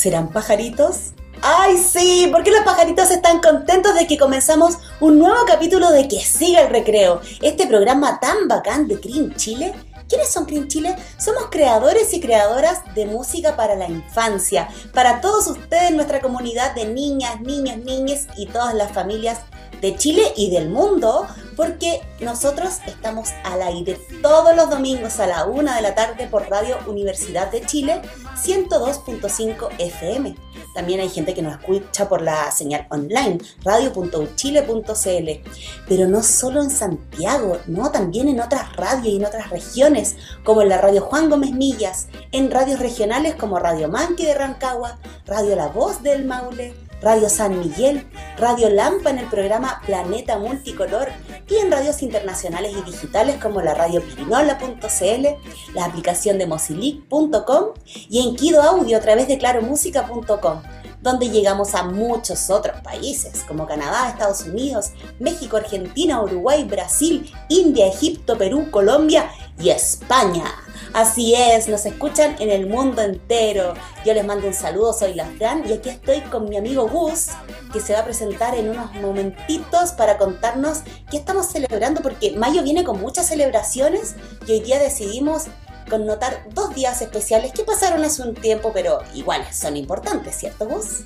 ¿Serán 0.00 0.28
pajaritos? 0.28 1.12
¡Ay, 1.42 1.76
sí! 1.76 2.26
¿Por 2.32 2.42
qué 2.42 2.50
los 2.50 2.62
pajaritos 2.62 3.10
están 3.10 3.42
contentos 3.42 3.94
de 3.94 4.06
que 4.06 4.16
comenzamos 4.16 4.78
un 4.98 5.18
nuevo 5.18 5.44
capítulo 5.46 5.90
de 5.90 6.08
Que 6.08 6.20
siga 6.20 6.62
el 6.62 6.70
recreo? 6.70 7.20
Este 7.42 7.66
programa 7.66 8.18
tan 8.18 8.48
bacán 8.48 8.88
de 8.88 8.96
Green 8.96 9.34
Chile. 9.34 9.74
¿Quiénes 10.08 10.32
son 10.32 10.46
Green 10.46 10.68
Chile? 10.68 10.96
Somos 11.18 11.48
creadores 11.50 12.14
y 12.14 12.20
creadoras 12.20 12.80
de 12.94 13.04
música 13.04 13.56
para 13.56 13.76
la 13.76 13.88
infancia, 13.88 14.70
para 14.94 15.20
todos 15.20 15.48
ustedes, 15.48 15.90
nuestra 15.90 16.22
comunidad 16.22 16.74
de 16.74 16.86
niñas, 16.86 17.42
niños, 17.42 17.76
niñas 17.84 18.26
y 18.38 18.46
todas 18.46 18.72
las 18.72 18.92
familias 18.92 19.40
de 19.80 19.96
Chile 19.96 20.22
y 20.36 20.50
del 20.50 20.68
mundo, 20.68 21.26
porque 21.56 22.00
nosotros 22.20 22.78
estamos 22.86 23.30
al 23.44 23.62
aire 23.62 23.98
todos 24.22 24.54
los 24.56 24.70
domingos 24.70 25.20
a 25.20 25.26
la 25.26 25.44
una 25.44 25.76
de 25.76 25.82
la 25.82 25.94
tarde 25.94 26.26
por 26.26 26.48
Radio 26.48 26.78
Universidad 26.86 27.50
de 27.50 27.64
Chile 27.66 28.02
102.5 28.42 29.68
FM. 29.78 30.36
También 30.74 31.00
hay 31.00 31.08
gente 31.08 31.34
que 31.34 31.42
nos 31.42 31.54
escucha 31.58 32.08
por 32.08 32.22
la 32.22 32.50
señal 32.52 32.86
online, 32.90 33.38
radio.uchile.cl. 33.64 35.50
Pero 35.88 36.08
no 36.08 36.22
solo 36.22 36.62
en 36.62 36.70
Santiago, 36.70 37.58
no, 37.66 37.90
también 37.90 38.28
en 38.28 38.40
otras 38.40 38.76
radios 38.76 39.06
y 39.06 39.16
en 39.16 39.24
otras 39.24 39.50
regiones, 39.50 40.16
como 40.44 40.62
en 40.62 40.68
la 40.68 40.78
radio 40.78 41.02
Juan 41.02 41.28
Gómez 41.28 41.52
Millas, 41.52 42.06
en 42.32 42.50
radios 42.50 42.80
regionales 42.80 43.34
como 43.34 43.58
Radio 43.58 43.88
Manqui 43.88 44.24
de 44.24 44.34
Rancagua, 44.34 44.98
Radio 45.26 45.56
La 45.56 45.68
Voz 45.68 46.02
del 46.02 46.24
Maule, 46.24 46.74
Radio 47.02 47.28
San 47.28 47.58
Miguel, 47.58 48.06
Radio 48.36 48.68
Lampa 48.70 49.10
en 49.10 49.18
el 49.18 49.26
programa 49.26 49.80
Planeta 49.86 50.38
Multicolor 50.38 51.08
y 51.48 51.56
en 51.56 51.70
radios 51.70 52.02
internacionales 52.02 52.72
y 52.76 52.82
digitales 52.82 53.36
como 53.42 53.60
la 53.62 53.74
radio 53.74 54.02
pirinola.cl, 54.02 55.26
la 55.74 55.84
aplicación 55.84 56.38
de 56.38 56.46
mozilic.com 56.46 57.74
y 57.86 58.28
en 58.28 58.36
Kido 58.36 58.62
Audio 58.62 58.98
a 58.98 59.00
través 59.00 59.28
de 59.28 59.38
claromúsica.com 59.38 60.62
donde 61.02 61.30
llegamos 61.30 61.74
a 61.74 61.84
muchos 61.84 62.50
otros 62.50 62.80
países 62.82 63.42
como 63.48 63.66
Canadá, 63.66 64.08
Estados 64.08 64.42
Unidos, 64.42 64.90
México, 65.18 65.56
Argentina, 65.56 66.22
Uruguay, 66.22 66.64
Brasil, 66.64 67.32
India, 67.48 67.86
Egipto, 67.86 68.36
Perú, 68.36 68.70
Colombia 68.70 69.30
y 69.58 69.70
España. 69.70 70.44
Así 70.92 71.34
es, 71.36 71.68
nos 71.68 71.86
escuchan 71.86 72.34
en 72.40 72.50
el 72.50 72.66
mundo 72.66 73.00
entero. 73.00 73.74
Yo 74.04 74.12
les 74.12 74.26
mando 74.26 74.48
un 74.48 74.54
saludo, 74.54 74.92
soy 74.92 75.14
la 75.14 75.24
Fran 75.24 75.62
y 75.68 75.72
aquí 75.72 75.88
estoy 75.88 76.20
con 76.22 76.48
mi 76.48 76.56
amigo 76.56 76.88
Gus, 76.88 77.28
que 77.72 77.80
se 77.80 77.92
va 77.92 78.00
a 78.00 78.04
presentar 78.04 78.56
en 78.56 78.70
unos 78.70 78.92
momentitos 78.94 79.92
para 79.92 80.18
contarnos 80.18 80.82
qué 81.08 81.18
estamos 81.18 81.46
celebrando, 81.46 82.02
porque 82.02 82.32
mayo 82.36 82.64
viene 82.64 82.82
con 82.82 83.00
muchas 83.00 83.28
celebraciones 83.28 84.16
y 84.48 84.52
hoy 84.52 84.60
día 84.60 84.80
decidimos 84.80 85.44
connotar 85.88 86.44
dos 86.52 86.74
días 86.74 87.00
especiales 87.02 87.52
que 87.52 87.62
pasaron 87.62 88.04
hace 88.04 88.22
un 88.22 88.34
tiempo, 88.34 88.72
pero 88.72 88.98
igual 89.14 89.42
son 89.52 89.76
importantes, 89.76 90.36
¿cierto 90.36 90.66
Gus? 90.66 91.04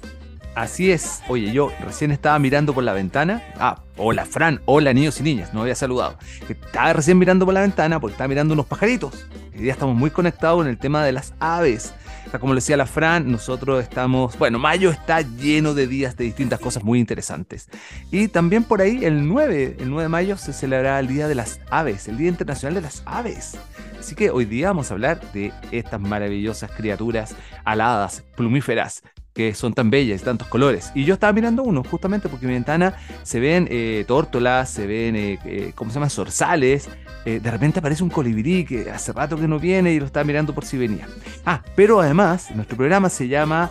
Así 0.54 0.92
es. 0.92 1.20
Oye, 1.28 1.52
yo 1.52 1.70
recién 1.80 2.12
estaba 2.12 2.38
mirando 2.38 2.72
por 2.72 2.84
la 2.84 2.92
ventana. 2.92 3.42
Ah, 3.58 3.82
hola 3.96 4.24
Fran, 4.24 4.62
hola 4.66 4.94
niños 4.94 5.18
y 5.20 5.24
niñas, 5.24 5.52
no 5.52 5.62
había 5.62 5.74
saludado. 5.74 6.16
Estaba 6.48 6.92
recién 6.92 7.18
mirando 7.18 7.44
por 7.44 7.54
la 7.54 7.62
ventana 7.62 8.00
porque 8.00 8.12
estaba 8.12 8.28
mirando 8.28 8.54
unos 8.54 8.66
pajaritos. 8.66 9.26
Hoy 9.54 9.60
día 9.60 9.72
estamos 9.72 9.94
muy 9.94 10.10
conectados 10.10 10.64
en 10.64 10.68
el 10.68 10.78
tema 10.78 11.04
de 11.04 11.12
las 11.12 11.32
aves. 11.38 11.94
como 12.40 12.54
le 12.54 12.58
decía 12.58 12.76
la 12.76 12.86
Fran, 12.86 13.30
nosotros 13.30 13.80
estamos, 13.84 14.36
bueno, 14.36 14.58
mayo 14.58 14.90
está 14.90 15.20
lleno 15.20 15.74
de 15.74 15.86
días 15.86 16.16
de 16.16 16.24
distintas 16.24 16.58
cosas 16.58 16.82
muy 16.82 16.98
interesantes. 16.98 17.68
Y 18.10 18.26
también 18.26 18.64
por 18.64 18.80
ahí 18.80 19.04
el 19.04 19.28
9, 19.28 19.76
el 19.78 19.90
9 19.90 20.02
de 20.02 20.08
mayo 20.08 20.36
se 20.36 20.52
celebrará 20.52 20.98
el 20.98 21.06
Día 21.06 21.28
de 21.28 21.36
las 21.36 21.60
Aves, 21.70 22.08
el 22.08 22.18
Día 22.18 22.28
Internacional 22.30 22.74
de 22.74 22.80
las 22.80 23.04
Aves. 23.06 23.56
Así 23.96 24.16
que 24.16 24.30
hoy 24.30 24.44
día 24.44 24.68
vamos 24.68 24.90
a 24.90 24.94
hablar 24.94 25.20
de 25.32 25.52
estas 25.70 26.00
maravillosas 26.00 26.72
criaturas 26.72 27.36
aladas, 27.64 28.24
plumíferas, 28.36 29.04
que 29.34 29.54
son 29.54 29.72
tan 29.72 29.90
bellas, 29.90 30.22
y 30.22 30.24
tantos 30.24 30.48
colores. 30.48 30.90
Y 30.94 31.04
yo 31.04 31.14
estaba 31.14 31.32
mirando 31.32 31.62
uno, 31.62 31.82
justamente 31.84 32.28
porque 32.28 32.46
en 32.46 32.50
mi 32.50 32.54
ventana 32.54 32.94
se 33.22 33.40
ven 33.40 33.68
eh, 33.70 34.04
tórtolas, 34.06 34.70
se 34.70 34.86
ven, 34.86 35.16
eh, 35.16 35.38
eh, 35.44 35.72
¿cómo 35.74 35.90
se 35.90 35.94
llama? 35.94 36.08
Zorzales. 36.08 36.88
De 37.24 37.50
repente 37.50 37.78
aparece 37.78 38.02
un 38.02 38.10
colibrí 38.10 38.64
que 38.64 38.90
hace 38.90 39.12
rato 39.12 39.36
que 39.36 39.48
no 39.48 39.58
viene 39.58 39.92
y 39.92 39.98
lo 39.98 40.06
estaba 40.06 40.24
mirando 40.24 40.54
por 40.54 40.64
si 40.64 40.76
venía. 40.76 41.08
Ah, 41.46 41.62
pero 41.74 42.00
además, 42.00 42.50
nuestro 42.54 42.76
programa 42.76 43.08
se 43.08 43.28
llama 43.28 43.70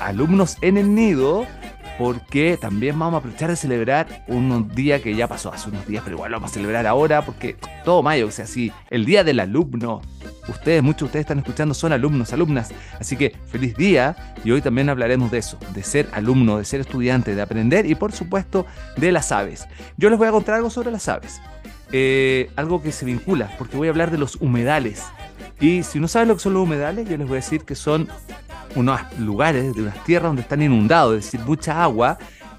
Alumnos 0.00 0.56
en 0.62 0.76
el 0.78 0.94
Nido 0.94 1.46
porque 1.98 2.58
también 2.60 2.98
vamos 2.98 3.14
a 3.14 3.18
aprovechar 3.18 3.50
de 3.50 3.56
celebrar 3.56 4.24
un 4.26 4.70
día 4.74 5.02
que 5.02 5.14
ya 5.14 5.28
pasó 5.28 5.52
hace 5.52 5.70
unos 5.70 5.86
días, 5.86 6.02
pero 6.04 6.16
igual 6.16 6.30
lo 6.30 6.36
vamos 6.36 6.50
a 6.50 6.54
celebrar 6.54 6.86
ahora 6.86 7.24
porque 7.24 7.56
todo 7.84 8.02
mayo, 8.02 8.26
o 8.26 8.30
sea, 8.30 8.44
así, 8.44 8.72
el 8.90 9.04
día 9.04 9.24
del 9.24 9.40
alumno. 9.40 10.02
Ustedes, 10.48 10.80
muchos 10.80 11.00
de 11.00 11.04
ustedes 11.06 11.24
están 11.24 11.38
escuchando, 11.38 11.74
son 11.74 11.92
alumnos, 11.92 12.32
alumnas, 12.32 12.70
así 13.00 13.16
que 13.16 13.36
feliz 13.46 13.76
día 13.76 14.34
y 14.44 14.52
hoy 14.52 14.62
también 14.62 14.88
hablaremos 14.88 15.32
de 15.32 15.38
eso, 15.38 15.58
de 15.74 15.82
ser 15.82 16.08
alumno, 16.12 16.58
de 16.58 16.64
ser 16.64 16.80
estudiante, 16.80 17.34
de 17.34 17.42
aprender 17.42 17.84
y 17.86 17.96
por 17.96 18.12
supuesto 18.12 18.64
de 18.96 19.10
las 19.10 19.32
aves. 19.32 19.66
Yo 19.96 20.08
les 20.08 20.18
voy 20.18 20.28
a 20.28 20.30
contar 20.30 20.54
algo 20.54 20.70
sobre 20.70 20.92
las 20.92 21.08
aves, 21.08 21.40
eh, 21.92 22.50
algo 22.56 22.82
que 22.82 22.92
se 22.92 23.04
vincula, 23.04 23.54
porque 23.58 23.76
voy 23.76 23.88
a 23.88 23.90
hablar 23.90 24.10
de 24.10 24.18
los 24.18 24.36
humedales. 24.36 25.04
Y 25.60 25.82
si 25.82 26.00
no 26.00 26.08
saben 26.08 26.28
lo 26.28 26.34
que 26.34 26.40
son 26.40 26.54
los 26.54 26.64
humedales, 26.64 27.08
yo 27.08 27.16
les 27.16 27.26
voy 27.26 27.36
a 27.38 27.40
decir 27.40 27.62
que 27.62 27.74
son 27.74 28.08
unos 28.74 29.00
lugares, 29.18 29.74
de 29.74 29.82
unas 29.82 30.04
tierras 30.04 30.30
donde 30.30 30.42
están 30.42 30.62
inundados, 30.62 31.16
es 31.16 31.24
decir, 31.24 31.40
mucha 31.40 31.82
agua, 31.82 32.18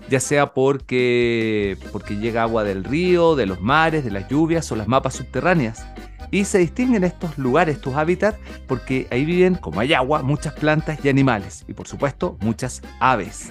ya 0.10 0.20
sea 0.20 0.54
porque, 0.54 1.78
porque 1.92 2.16
llega 2.16 2.42
agua 2.44 2.64
del 2.64 2.84
río, 2.84 3.36
de 3.36 3.46
los 3.46 3.62
mares, 3.62 4.04
de 4.04 4.12
las 4.12 4.28
lluvias 4.28 4.72
o 4.72 4.76
las 4.76 4.88
mapas 4.88 5.16
subterráneas. 5.16 5.86
Y 6.32 6.46
se 6.46 6.58
distinguen 6.58 7.04
estos 7.04 7.38
lugares, 7.38 7.76
estos 7.76 7.96
hábitats, 7.96 8.38
porque 8.68 9.08
ahí 9.12 9.24
viven, 9.24 9.56
como 9.56 9.80
hay 9.80 9.94
agua, 9.94 10.24
muchas 10.24 10.54
plantas 10.54 11.00
y 11.04 11.09
animales. 11.09 11.64
Y 11.68 11.74
por 11.74 11.88
supuesto, 11.88 12.38
muchas 12.42 12.82
aves. 13.00 13.50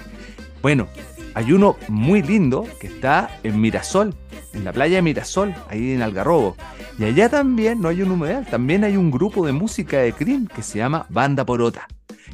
Bueno, 0.60 0.88
hay 1.36 1.52
uno 1.52 1.76
muy 1.88 2.22
lindo 2.22 2.66
que 2.80 2.86
está 2.86 3.28
en 3.42 3.60
Mirasol, 3.60 4.14
en 4.54 4.64
la 4.64 4.72
playa 4.72 4.96
de 4.96 5.02
Mirasol, 5.02 5.54
ahí 5.68 5.92
en 5.92 6.00
Algarrobo. 6.00 6.56
Y 6.98 7.04
allá 7.04 7.28
también 7.28 7.82
no 7.82 7.90
hay 7.90 8.00
un 8.00 8.10
humedal, 8.10 8.46
también 8.46 8.84
hay 8.84 8.96
un 8.96 9.10
grupo 9.10 9.44
de 9.44 9.52
música 9.52 9.98
de 9.98 10.14
Crim 10.14 10.46
que 10.46 10.62
se 10.62 10.78
llama 10.78 11.04
Banda 11.10 11.44
Porota 11.44 11.86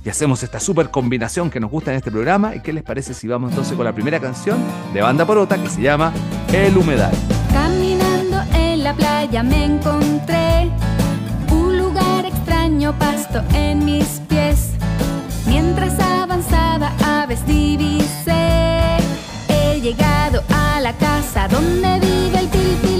y 0.05 0.09
hacemos 0.09 0.45
esta 0.45 0.61
super 0.61 0.91
combinación 0.91 1.51
que 1.51 1.59
nos 1.59 1.71
gusta 1.71 1.91
en 1.91 1.97
este 1.97 2.13
programa. 2.13 2.55
¿Y 2.55 2.61
qué 2.61 2.73
les 2.73 2.85
parece 2.85 3.13
si 3.13 3.27
vamos 3.27 3.51
entonces 3.51 3.77
con 3.77 3.85
la 3.85 3.93
primera 3.93 4.21
canción 4.21 4.59
de 4.95 5.03
Banda 5.03 5.25
Porota 5.27 5.61
que 5.61 5.69
se 5.69 5.83
llama 5.83 6.13
El 6.53 6.77
Humedal? 6.77 7.13
Caminando 7.53 8.41
en 8.55 8.85
la 8.85 8.95
playa 8.95 9.43
me 9.43 9.65
encontré 9.65 10.71
un 11.51 11.77
lugar 11.77 12.25
extraño, 12.25 12.97
pasto 13.01 13.43
en 13.53 13.85
mis 13.85 14.21
pies. 14.29 14.71
Mientras 15.47 15.99
avanzaba, 15.99 16.93
aves 17.05 17.45
divisé. 17.47 17.92
Llegado 19.83 20.45
a 20.49 20.79
la 20.79 20.93
casa 20.93 21.49
donde 21.49 21.99
vive 21.99 22.39
el 22.39 22.49
pilpilén. 22.51 22.92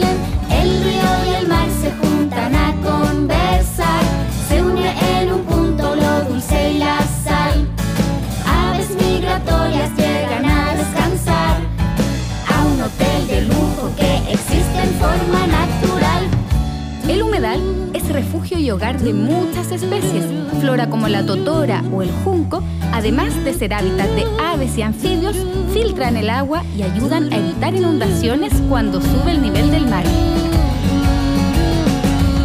Y 18.63 18.71
hogar 18.71 19.01
de 19.01 19.13
muchas 19.13 19.73
especies, 19.73 20.25
flora 20.61 20.89
como 20.89 21.09
la 21.09 21.27
totora 21.27 21.83
o 21.93 22.01
el 22.01 22.13
junco, 22.25 22.63
además 22.93 23.35
de 23.45 23.55
ser 23.55 23.75
hábitat 23.75 24.09
de 24.11 24.25
aves 24.41 24.79
y 24.79 24.83
anfibios, 24.83 25.37
filtran 25.73 26.17
el 26.17 26.31
agua 26.31 26.63
y 26.77 26.83
ayudan 26.83 27.33
a 27.33 27.39
evitar 27.39 27.75
inundaciones 27.75 28.53
cuando 28.69 29.01
sube 29.01 29.33
el 29.33 29.43
nivel 29.43 29.73
del 29.73 29.89
mar. 29.89 30.05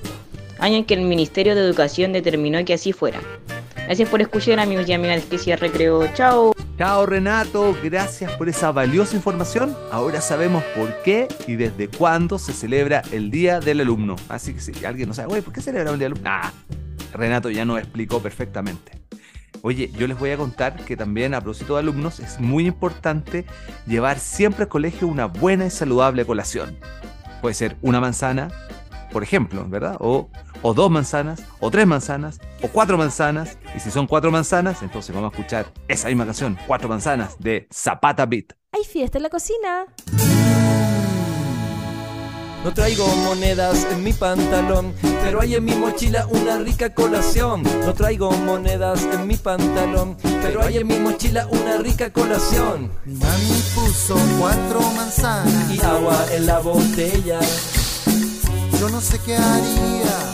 año 0.60 0.78
en 0.78 0.86
que 0.86 0.94
el 0.94 1.02
Ministerio 1.02 1.56
de 1.56 1.62
Educación 1.62 2.14
determinó 2.14 2.64
que 2.66 2.74
así 2.74 2.94
fuera. 2.94 3.20
Gracias 3.86 4.10
por 4.10 4.22
escuchar 4.22 4.60
amigos 4.60 4.88
y 4.88 4.94
amigas 4.94 5.24
que 5.26 5.38
se 5.38 5.56
recreo. 5.56 6.08
Chao. 6.14 6.54
Chao 6.78 7.06
Renato, 7.06 7.76
gracias 7.84 8.32
por 8.34 8.48
esa 8.48 8.72
valiosa 8.72 9.16
información. 9.16 9.76
Ahora 9.92 10.22
sabemos 10.22 10.64
por 10.76 11.02
qué 11.02 11.28
y 11.48 11.56
desde 11.56 11.88
cuándo 11.88 12.40
se 12.40 12.54
celebra 12.54 13.02
el 13.12 13.32
Día 13.32 13.60
del 13.60 13.82
Alumno. 13.82 14.16
Así 14.30 14.54
que 14.54 14.62
si 14.62 14.86
alguien 14.86 15.10
no 15.10 15.16
sabe, 15.16 15.42
¿por 15.42 15.52
qué 15.52 15.60
celebra 15.60 15.92
el 15.92 16.00
Día 16.00 16.08
del 16.08 16.14
Alumno? 16.14 16.30
Ah, 16.32 16.54
Renato 17.14 17.50
ya 17.50 17.66
nos 17.66 17.80
explicó 17.80 18.22
perfectamente. 18.22 19.00
Oye, 19.62 19.92
yo 19.98 20.08
les 20.08 20.18
voy 20.18 20.30
a 20.30 20.38
contar 20.38 20.86
que 20.86 20.96
también 20.96 21.34
a 21.34 21.42
propósito 21.42 21.74
de 21.74 21.80
alumnos 21.80 22.20
es 22.20 22.40
muy 22.40 22.66
importante 22.66 23.46
llevar 23.86 24.20
siempre 24.20 24.64
al 24.64 24.70
colegio 24.70 25.08
una 25.08 25.26
buena 25.26 25.66
y 25.66 25.70
saludable 25.70 26.26
colación. 26.26 26.78
Puede 27.42 27.56
ser 27.56 27.76
una 27.82 28.00
manzana, 28.00 28.50
por 29.12 29.22
ejemplo, 29.22 29.68
¿verdad? 29.68 29.98
O, 30.00 30.30
o 30.62 30.74
dos 30.74 30.90
manzanas, 30.90 31.42
o 31.60 31.72
tres 31.72 31.88
manzanas, 31.88 32.40
o 32.62 32.68
cuatro 32.68 32.98
manzanas. 32.98 33.58
Y 33.76 33.80
si 33.80 33.92
son 33.92 34.08
cuatro 34.08 34.32
manzanas, 34.32 34.82
entonces 34.82 35.14
vamos 35.14 35.32
a 35.32 35.36
escuchar 35.36 35.72
esa 35.88 36.08
misma 36.08 36.26
canción, 36.26 36.58
Cuatro 36.68 36.90
manzanas, 36.90 37.36
de 37.40 37.68
Zapata 37.74 38.26
Beat. 38.26 38.54
Hay 38.72 38.84
fiesta 38.84 39.18
en 39.18 39.24
la 39.24 39.30
cocina. 39.30 39.86
No 42.64 42.74
traigo 42.74 43.08
monedas 43.08 43.88
en 43.90 44.04
mi 44.04 44.12
pantalón, 44.12 44.94
pero 45.24 45.42
hay 45.42 45.56
en 45.56 45.64
mi 45.64 45.74
mochila 45.76 46.28
una 46.28 46.58
rica 46.58 46.94
colación. 46.94 47.64
No 47.64 47.94
traigo 47.94 48.32
monedas 48.32 49.02
en 49.14 49.28
mi 49.28 49.38
pantalón, 49.38 50.18
pero 50.42 50.62
hay 50.62 50.78
en 50.78 50.88
mi 50.88 51.00
mochila 51.00 51.48
una 51.48 51.78
rica 51.78 52.12
colación. 52.12 52.92
Mi 53.06 53.16
mami 53.16 53.64
puso 53.74 54.18
cuatro 54.38 54.82
manzanas 54.92 55.72
y 55.72 55.80
agua 55.80 56.26
en 56.34 56.46
la 56.46 56.60
botella. 56.60 57.40
Yo 58.78 58.90
no 58.90 59.00
sé 59.00 59.20
qué 59.26 59.38
haría 59.38 60.29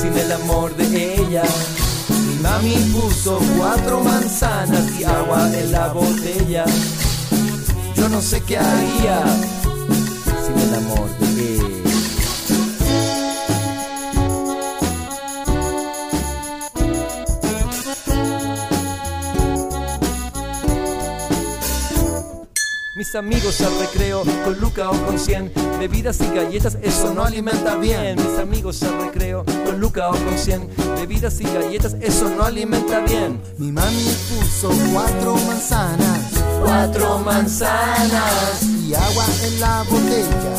sin 0.00 0.16
el 0.16 0.30
amor 0.32 0.76
de 0.76 1.14
ella. 1.14 1.42
Mi 2.26 2.36
mami 2.42 2.76
puso 2.92 3.40
cuatro 3.56 4.00
manzanas 4.00 4.98
y 4.98 5.04
agua 5.04 5.50
en 5.52 5.72
la 5.72 5.88
botella. 5.88 6.64
Yo 7.96 8.08
no 8.08 8.20
sé 8.22 8.40
qué 8.42 8.58
haría 8.58 9.24
sin 10.44 10.58
el 10.58 10.74
amor 10.74 11.08
de 11.18 11.26
ella. 11.26 11.27
Mis 23.08 23.14
amigos 23.14 23.58
al 23.62 23.74
recreo 23.78 24.22
con 24.44 24.60
Luca 24.60 24.90
o 24.90 25.06
con 25.06 25.18
100 25.18 25.50
Bebidas 25.78 26.20
y 26.20 26.26
galletas, 26.26 26.76
eso 26.82 27.14
no 27.14 27.24
alimenta 27.24 27.76
bien. 27.76 28.16
Mis 28.16 28.38
amigos 28.38 28.82
al 28.82 29.00
recreo 29.00 29.46
con 29.64 29.80
Luca 29.80 30.10
o 30.10 30.12
con 30.12 30.36
100 30.36 30.68
Bebidas 30.94 31.40
y 31.40 31.44
galletas, 31.44 31.96
eso 32.02 32.28
no 32.28 32.44
alimenta 32.44 33.00
bien. 33.00 33.40
Mi 33.56 33.72
mami 33.72 34.04
puso 34.28 34.70
cuatro 34.92 35.36
manzanas. 35.46 36.20
Cuatro 36.62 37.18
manzanas. 37.20 38.62
Y 38.86 38.92
agua 38.92 39.24
en 39.42 39.60
la 39.60 39.84
botella. 39.84 40.56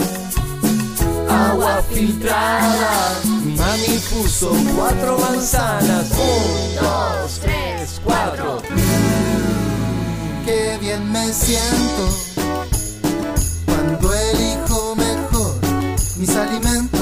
Agua 1.52 1.84
filtrada. 1.84 3.19
Mi 3.45 3.54
mami 3.54 4.00
puso 4.10 4.56
cuatro 4.75 5.19
manzanas. 5.19 6.10
Un, 6.13 6.75
dos, 6.81 7.40
tres, 7.42 8.02
cuatro. 8.04 8.60
Qué 10.45 10.80
bien 10.81 11.12
me 11.12 11.31
siento 11.31 12.29
mis 16.19 16.36
alimentos. 16.36 16.99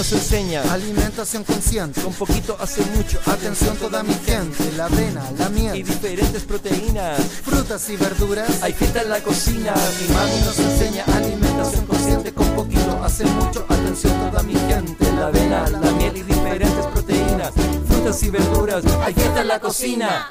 Nos 0.00 0.12
enseña 0.12 0.62
Alimentación 0.72 1.44
consciente, 1.44 2.00
con 2.00 2.14
poquito 2.14 2.56
hace 2.58 2.82
mucho. 2.96 3.20
atención 3.26 3.76
toda 3.76 4.02
mi 4.02 4.14
gente, 4.14 4.72
la 4.74 4.86
avena, 4.86 5.22
la 5.36 5.50
Y 5.50 5.52
miel, 5.52 5.84
diferentes 5.84 6.42
proteínas. 6.44 7.20
frutas 7.44 7.86
y 7.90 7.96
verduras. 7.98 8.62
Hay 8.62 8.72
fiesta 8.72 9.02
en 9.02 9.10
la 9.10 9.20
cocina. 9.22 9.74
Mi 10.00 10.14
mami 10.14 10.40
nos 10.46 10.58
enseña 10.58 11.04
alimentación 11.04 11.84
consciente 11.84 12.32
con 12.32 12.48
poquito. 12.54 12.98
Hace 13.04 13.26
mucho 13.26 13.66
atención 13.68 14.14
toda 14.30 14.42
mi 14.42 14.54
gente. 14.54 15.12
La 15.12 15.26
avena, 15.26 15.68
la 15.68 15.90
miel 15.92 16.16
y 16.16 16.22
diferentes 16.22 16.86
proteínas. 16.86 17.52
Frutas 17.86 18.22
y 18.22 18.30
verduras. 18.30 18.82
Hay 19.04 19.12
fiesta 19.12 19.42
en 19.42 19.48
la 19.48 19.60
cocina. 19.60 20.30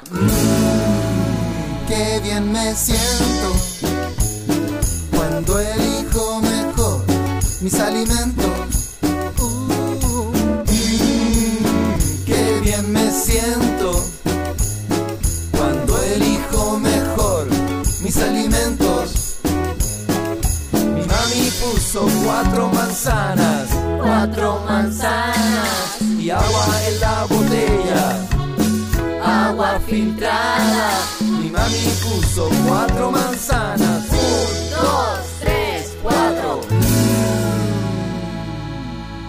Qué 1.86 2.20
bien 2.24 2.50
me 2.50 2.74
siento 2.74 3.52
cuando 5.14 5.60
elijo 5.60 6.40
mejor 6.40 7.04
mis 7.60 7.74
alimentos. 7.78 8.59
Cuatro 22.24 22.68
manzanas, 22.68 23.68
cuatro 23.98 24.62
manzanas 24.66 26.00
y 26.00 26.30
agua 26.30 26.66
en 26.88 27.00
la 27.00 27.24
botella, 27.24 29.48
agua 29.48 29.78
filtrada. 29.86 30.90
Mi 31.20 31.50
mami 31.50 31.92
puso 32.02 32.48
cuatro 32.66 33.10
manzanas, 33.10 34.04
un, 34.10 34.70
dos, 34.70 35.20
tres, 35.40 35.94
cuatro. 36.02 36.39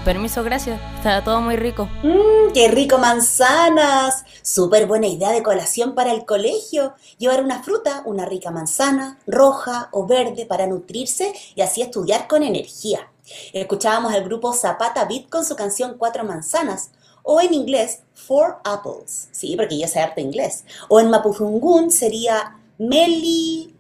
Permiso, 0.06 0.44
gracias. 0.44 0.82
Está 0.98 1.24
todo 1.24 1.42
muy 1.42 1.58
rico. 1.58 1.88
¡Mmm, 2.02 2.52
qué 2.54 2.68
rico 2.70 2.98
manzanas! 2.98 4.26
Súper 4.42 4.88
buena 4.88 5.06
idea 5.06 5.30
de 5.32 5.44
colación 5.44 5.94
para 5.94 6.12
el 6.12 6.26
colegio. 6.26 6.96
Llevar 7.20 7.44
una 7.44 7.62
fruta, 7.62 8.02
una 8.06 8.26
rica 8.26 8.50
manzana, 8.50 9.20
roja 9.28 9.90
o 9.92 10.08
verde 10.08 10.48
para 10.48 10.66
nutrirse 10.66 11.34
y 11.54 11.62
así 11.62 11.84
estudiar 11.84 12.28
con 12.28 12.42
energía. 12.42 13.12
Escuchábamos 13.54 14.12
al 14.14 14.24
grupo 14.24 14.54
Zapata 14.54 15.06
Beat 15.06 15.30
con 15.30 15.46
su 15.46 15.56
canción 15.56 15.96
Cuatro 16.00 16.24
Manzanas, 16.24 16.90
o 17.24 17.40
en 17.40 17.54
inglés 17.54 18.00
Four 18.16 18.58
Apples, 18.64 19.30
sí, 19.32 19.56
porque 19.56 19.78
yo 19.78 19.88
sé 19.88 20.00
harto 20.00 20.20
inglés. 20.20 20.66
O 20.90 21.00
en 21.00 21.10
Mapudungun 21.10 21.92
sería 21.92 22.58
Meli... 22.78 23.76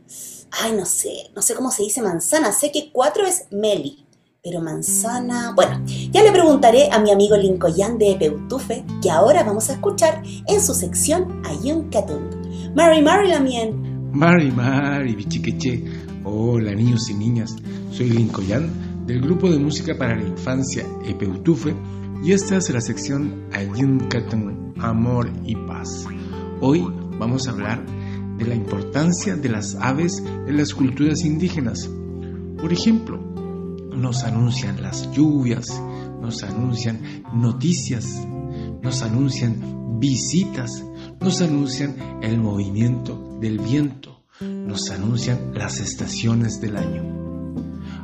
Ay, 0.51 0.73
no 0.73 0.85
sé, 0.85 1.31
no 1.33 1.41
sé 1.41 1.55
cómo 1.55 1.71
se 1.71 1.81
dice 1.81 2.01
manzana, 2.01 2.51
sé 2.51 2.71
que 2.71 2.91
cuatro 2.91 3.25
es 3.25 3.45
Meli. 3.51 4.00
Pero 4.43 4.59
manzana... 4.59 5.53
Bueno, 5.53 5.85
ya 6.11 6.23
le 6.23 6.31
preguntaré 6.31 6.89
a 6.91 6.99
mi 6.99 7.11
amigo 7.11 7.37
Lincoln 7.37 7.99
de 7.99 8.15
Peutufe, 8.17 8.83
que 8.99 9.11
ahora 9.11 9.43
vamos 9.43 9.69
a 9.69 9.73
escuchar 9.73 10.23
en 10.47 10.59
su 10.59 10.73
sección 10.73 11.43
Ayun 11.45 11.91
Katung. 11.91 12.73
Mary 12.75 13.03
Mary 13.03 13.29
Lamien. 13.29 14.09
Mari 14.11 14.49
Mari, 14.49 15.13
bichiqueche. 15.13 15.83
Hola 16.23 16.73
niños 16.73 17.07
y 17.11 17.13
niñas, 17.13 17.55
soy 17.91 18.09
Lincoln 18.09 19.05
del 19.05 19.21
grupo 19.21 19.47
de 19.47 19.59
música 19.59 19.95
para 19.95 20.15
la 20.15 20.27
infancia 20.27 20.87
Epeutufe 21.05 21.75
y 22.23 22.31
esta 22.31 22.57
es 22.57 22.69
la 22.71 22.81
sección 22.81 23.47
Ayun 23.53 24.07
Katun, 24.09 24.73
Amor 24.79 25.31
y 25.45 25.55
Paz. 25.55 26.07
Hoy 26.61 26.83
vamos 27.19 27.47
a 27.47 27.51
hablar 27.51 27.85
de 28.37 28.45
la 28.47 28.55
importancia 28.55 29.35
de 29.35 29.49
las 29.49 29.75
aves 29.75 30.23
en 30.47 30.57
las 30.57 30.73
culturas 30.73 31.23
indígenas. 31.25 31.87
Por 32.59 32.73
ejemplo, 32.73 33.30
nos 33.95 34.23
anuncian 34.23 34.81
las 34.81 35.11
lluvias, 35.11 35.67
nos 36.21 36.43
anuncian 36.43 36.99
noticias, 37.33 38.27
nos 38.81 39.01
anuncian 39.01 39.99
visitas, 39.99 40.83
nos 41.19 41.41
anuncian 41.41 41.95
el 42.21 42.39
movimiento 42.39 43.37
del 43.39 43.59
viento, 43.59 44.23
nos 44.41 44.89
anuncian 44.89 45.53
las 45.53 45.79
estaciones 45.79 46.59
del 46.61 46.77
año. 46.77 47.21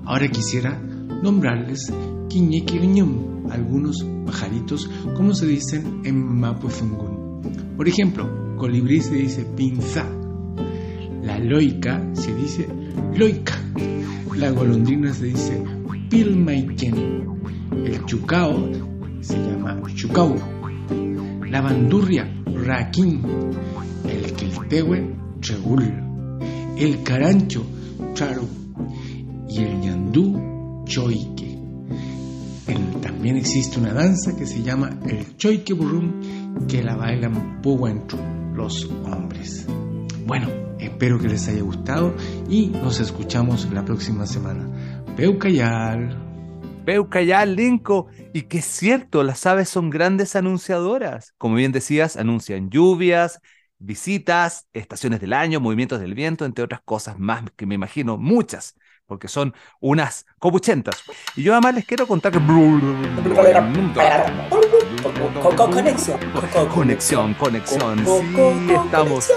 Ahora 0.05 0.27
quisiera 0.29 0.79
nombrarles 0.79 1.91
Quiñequiñum, 2.29 3.49
algunos 3.51 4.05
pajaritos, 4.25 4.89
como 5.15 5.33
se 5.33 5.47
dicen 5.47 6.01
en 6.03 6.39
Mapuzungún. 6.39 7.41
Por 7.75 7.87
ejemplo, 7.87 8.55
colibrí 8.57 9.01
se 9.01 9.15
dice 9.15 9.45
pinza, 9.45 10.05
la 11.23 11.39
loica 11.39 12.03
se 12.13 12.33
dice 12.35 12.67
loica, 13.15 13.53
la 14.35 14.51
golondrina 14.51 15.13
se 15.13 15.25
dice 15.25 15.63
pilmaiken, 16.09 16.95
el 17.85 18.05
chucao 18.05 18.69
se 19.21 19.37
llama 19.37 19.81
chucau, 19.95 20.35
la 21.49 21.61
bandurria 21.61 22.27
raquín, 22.45 23.21
el 24.05 24.33
quiltehue 24.33 25.15
chegul, 25.41 25.83
el 26.77 27.03
carancho 27.03 27.65
charo 28.13 28.43
y 29.49 29.59
el 29.59 29.79
ñandú 29.79 30.83
choique. 30.85 31.57
también 33.01 33.37
existe 33.37 33.79
una 33.79 33.93
danza 33.93 34.35
que 34.35 34.45
se 34.45 34.61
llama 34.61 34.99
el 35.07 35.35
choique 35.37 35.73
burrum 35.73 36.67
que 36.67 36.83
la 36.83 36.95
bailan 36.95 37.61
puguanchu, 37.61 38.17
los 38.53 38.89
hombres. 39.05 39.65
Bueno, 40.25 40.47
espero 40.79 41.19
que 41.19 41.27
les 41.27 41.47
haya 41.47 41.61
gustado 41.61 42.13
y 42.49 42.67
nos 42.67 42.99
escuchamos 42.99 43.67
la 43.71 43.85
próxima 43.85 44.25
semana. 44.25 44.96
Peucayal. 45.17 46.15
Peucayal, 46.85 47.55
Linco. 47.55 48.07
Y 48.33 48.43
que 48.43 48.59
es 48.59 48.65
cierto, 48.65 49.23
las 49.23 49.47
aves 49.47 49.67
son 49.67 49.89
grandes 49.89 50.35
anunciadoras. 50.35 51.33
Como 51.39 51.55
bien 51.55 51.71
decías, 51.71 52.17
anuncian 52.17 52.69
lluvias, 52.69 53.41
visitas, 53.79 54.67
estaciones 54.73 55.19
del 55.19 55.33
año, 55.33 55.59
movimientos 55.59 55.99
del 55.99 56.13
viento, 56.13 56.45
entre 56.45 56.63
otras 56.63 56.81
cosas 56.85 57.17
más 57.17 57.43
que 57.55 57.65
me 57.65 57.73
imagino, 57.73 58.17
muchas, 58.17 58.75
porque 59.07 59.27
son 59.27 59.55
unas 59.79 60.27
copuchentas. 60.37 61.01
Y 61.35 61.41
yo 61.41 61.53
además 61.53 61.73
les 61.73 61.85
quiero 61.85 62.05
contar 62.05 62.31
que... 62.31 62.39
Conexión. 65.71 66.19
Conexión, 66.69 67.33
conexión. 67.33 68.05
Sí, 68.05 68.71
estamos 68.71 69.31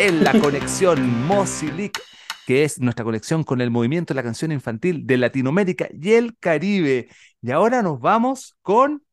en 0.00 0.24
la 0.24 0.32
conexión 0.40 1.26
Mosilic, 1.26 2.00
que 2.48 2.64
es 2.64 2.80
nuestra 2.80 3.04
conexión 3.04 3.44
con 3.44 3.60
el 3.60 3.70
movimiento 3.70 4.14
de 4.14 4.16
la 4.16 4.22
canción 4.22 4.52
infantil 4.52 5.06
de 5.06 5.18
Latinoamérica 5.18 5.86
y 5.92 6.12
el 6.12 6.34
Caribe. 6.38 7.08
Y 7.42 7.50
ahora 7.50 7.82
nos 7.82 8.00
vamos 8.00 8.56
con, 8.62 9.04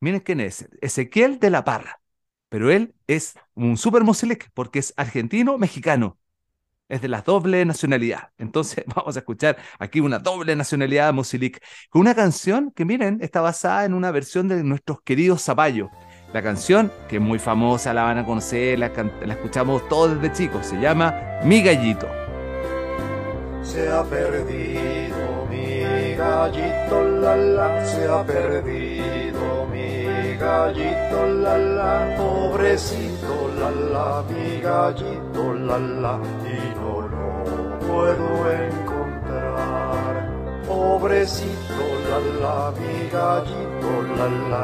miren 0.00 0.20
quién 0.20 0.40
es, 0.40 0.66
Ezequiel 0.80 1.38
de 1.38 1.50
la 1.50 1.64
Parra. 1.64 2.00
Pero 2.48 2.70
él 2.70 2.94
es 3.06 3.34
un 3.52 3.76
super 3.76 4.04
Mosilic 4.04 4.48
porque 4.54 4.78
es 4.78 4.94
argentino-mexicano. 4.96 6.18
Es 6.88 7.02
de 7.02 7.08
la 7.08 7.20
doble 7.20 7.62
nacionalidad. 7.66 8.30
Entonces 8.38 8.84
vamos 8.96 9.16
a 9.16 9.18
escuchar 9.18 9.58
aquí 9.78 10.00
una 10.00 10.18
doble 10.18 10.56
nacionalidad 10.56 11.12
Mosilic 11.12 11.62
con 11.90 12.00
una 12.00 12.14
canción 12.14 12.72
que, 12.74 12.86
miren, 12.86 13.18
está 13.20 13.42
basada 13.42 13.84
en 13.84 13.92
una 13.92 14.10
versión 14.12 14.48
de 14.48 14.64
nuestros 14.64 15.02
queridos 15.02 15.44
Zapallo. 15.44 15.90
La 16.32 16.42
canción, 16.42 16.90
que 17.06 17.16
es 17.16 17.22
muy 17.22 17.38
famosa, 17.38 17.92
la 17.92 18.04
van 18.04 18.16
a 18.16 18.24
conocer, 18.24 18.78
la, 18.78 18.86
escuchamos 18.86 19.86
todos 19.90 20.18
desde 20.18 20.34
chicos, 20.34 20.64
se 20.64 20.80
llama 20.80 21.14
Mi 21.44 21.62
Gallito. 21.62 22.27
Se 23.68 23.86
ha 23.86 24.02
perdido 24.02 25.46
mi 25.50 26.14
gallito, 26.16 27.02
la 27.20 27.36
la, 27.36 27.84
se 27.84 28.06
ha 28.06 28.24
perdido 28.24 29.66
mi 29.70 30.36
gallito, 30.36 31.26
la 31.44 31.58
la, 31.58 32.16
pobrecito, 32.16 33.34
la 33.60 33.70
la, 33.70 34.24
mi 34.30 34.60
gallito, 34.60 35.52
la 35.52 35.78
la, 35.78 36.18
y 36.46 36.74
no 36.80 36.94
lo 37.12 37.78
puedo 37.86 38.28
encontrar. 38.50 40.12
Pobrecito, 40.66 41.84
la 42.08 42.18
la, 42.40 42.72
mi 42.72 43.08
gallito, 43.10 43.90
la 44.16 44.28
la, 44.50 44.62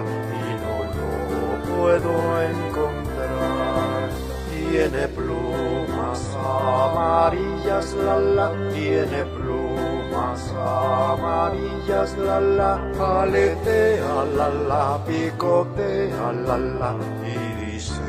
puedo 1.76 2.14
encontrar. 2.40 4.08
Tiene 4.50 5.02
plumas 5.08 6.20
amarillas, 6.34 7.53
la 7.64 8.18
la, 8.18 8.52
tiene 8.72 9.24
plumas 9.24 10.52
amarillas, 10.52 12.16
la 12.18 12.38
la, 12.40 12.74
aletea, 13.22 14.24
la 14.36 14.48
la, 14.48 15.04
picotea, 15.06 16.32
la 16.46 16.58
la, 16.58 16.94
y 17.26 17.64
dice, 17.64 18.02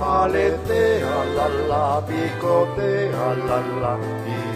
aletea, 0.00 1.24
la 1.36 1.48
la, 1.68 2.06
picotea, 2.06 3.34
la 3.46 3.60
la, 3.80 3.96
lo 3.96 4.47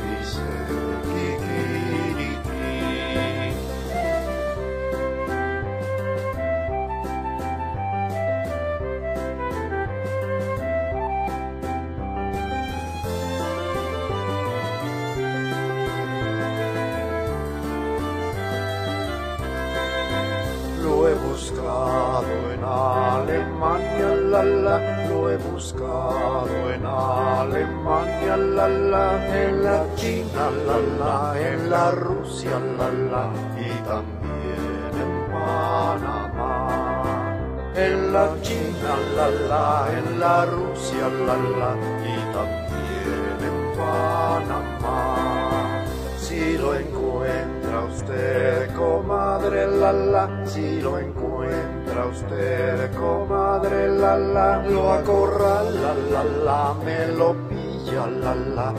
en 29.30 29.64
la 29.64 29.84
China, 29.96 30.50
la 30.66 30.78
la, 30.98 31.34
en 31.40 31.70
la 31.70 31.90
Rusia, 31.92 32.58
la 32.78 32.88
la, 33.10 33.24
y 33.56 33.70
también 33.88 34.92
en 35.04 35.12
Panamá. 35.32 36.54
En 37.74 38.12
la 38.12 38.28
China, 38.42 38.92
la 39.16 39.28
la, 39.48 39.88
en 39.98 40.20
la 40.20 40.44
Rusia, 40.46 41.08
la 41.26 41.36
la, 41.36 41.70
y 42.04 42.16
también 42.34 43.38
en 43.48 43.58
Panamá. 43.76 45.00
Si 46.18 46.56
lo 46.58 46.74
encuentra 46.74 47.84
usted, 47.90 48.74
comadre, 48.74 49.66
la 49.66 49.92
la, 49.92 50.46
si 50.46 50.80
lo 50.80 50.98
encuentra 50.98 52.06
usted, 52.10 52.90
comadre, 52.94 53.88
la 53.88 54.16
la, 54.16 54.62
lo 54.66 54.92
acorrala, 54.92 55.94
la 56.10 56.24
la, 56.24 56.74
me 56.84 57.06
lo 57.08 57.34
pilla, 57.48 58.06
la 58.06 58.34
la, 58.34 58.74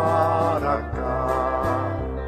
para 0.00 0.72
acá. 0.80 1.16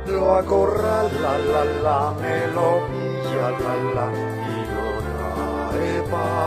Lo 0.07 0.35
acorrala, 0.37 1.33
la 1.51 1.65
la, 1.85 2.01
me 2.21 2.37
lo 2.55 2.71
pilla, 2.89 3.49
la 3.65 3.75
la, 3.95 4.07
y 4.53 4.59
lo 4.73 4.87
trae 5.09 5.93
para 6.11 6.42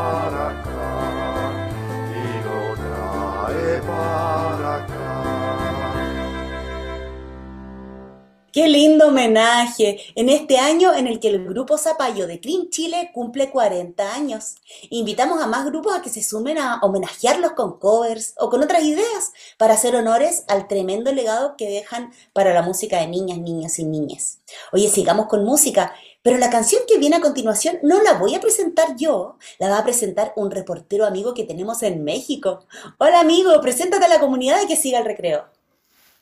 Qué 8.55 8.69
lindo 8.69 9.09
homenaje 9.09 9.99
en 10.15 10.29
este 10.29 10.59
año 10.59 10.93
en 10.93 11.07
el 11.07 11.19
que 11.19 11.27
el 11.27 11.43
grupo 11.43 11.77
Zapallo 11.77 12.25
de 12.25 12.39
Clean 12.39 12.69
Chile 12.69 13.11
cumple 13.13 13.49
40 13.49 14.13
años. 14.13 14.55
Invitamos 14.89 15.43
a 15.43 15.47
más 15.47 15.65
grupos 15.65 15.93
a 15.93 16.01
que 16.01 16.09
se 16.09 16.23
sumen 16.23 16.57
a 16.57 16.79
homenajearlos 16.81 17.51
con 17.51 17.77
covers 17.79 18.33
o 18.37 18.49
con 18.49 18.63
otras 18.63 18.85
ideas 18.85 19.33
para 19.57 19.73
hacer 19.73 19.93
honores 19.93 20.45
al 20.47 20.69
tremendo 20.69 21.11
legado 21.11 21.57
que 21.57 21.69
dejan 21.69 22.13
para 22.31 22.53
la 22.53 22.61
música 22.61 23.01
de 23.01 23.07
niñas, 23.07 23.39
niños 23.39 23.77
y 23.77 23.83
niñas. 23.83 24.39
Oye, 24.71 24.87
sigamos 24.87 25.25
con 25.25 25.43
música, 25.43 25.93
pero 26.21 26.37
la 26.37 26.49
canción 26.49 26.81
que 26.87 26.97
viene 26.97 27.17
a 27.17 27.21
continuación 27.21 27.79
no 27.83 28.01
la 28.03 28.13
voy 28.13 28.35
a 28.35 28.39
presentar 28.39 28.95
yo, 28.95 29.37
la 29.59 29.67
va 29.67 29.79
a 29.79 29.83
presentar 29.83 30.31
un 30.37 30.49
reportero 30.49 31.05
amigo 31.05 31.33
que 31.33 31.43
tenemos 31.43 31.83
en 31.83 32.05
México. 32.05 32.63
Hola 32.99 33.19
amigo, 33.19 33.59
preséntate 33.59 34.05
a 34.05 34.07
la 34.07 34.21
comunidad 34.21 34.61
y 34.63 34.67
que 34.67 34.77
siga 34.77 34.99
el 34.99 35.05
recreo. 35.05 35.54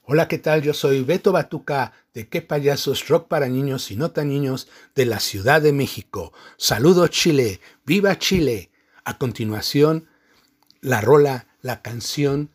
Hola, 0.06 0.28
¿qué 0.28 0.38
tal? 0.38 0.62
Yo 0.62 0.74
soy 0.74 1.02
Beto 1.02 1.32
Batuca 1.32 1.94
de 2.14 2.28
Qué 2.28 2.42
Payasos 2.42 3.08
Rock 3.08 3.30
para 3.30 3.48
Niños 3.48 3.90
y 3.90 3.96
No 3.96 4.12
Tan 4.12 4.28
Niños 4.28 4.68
de 4.96 5.06
la 5.06 5.22
Ciudad 5.22 5.62
de 5.62 5.72
México. 5.72 6.34
Saludos 6.58 7.10
Chile, 7.10 7.62
viva 7.86 8.20
Chile. 8.20 8.70
A 9.06 9.18
continuación, 9.18 10.10
la 10.82 11.00
rola, 11.00 11.48
la 11.62 11.82
canción 11.82 12.52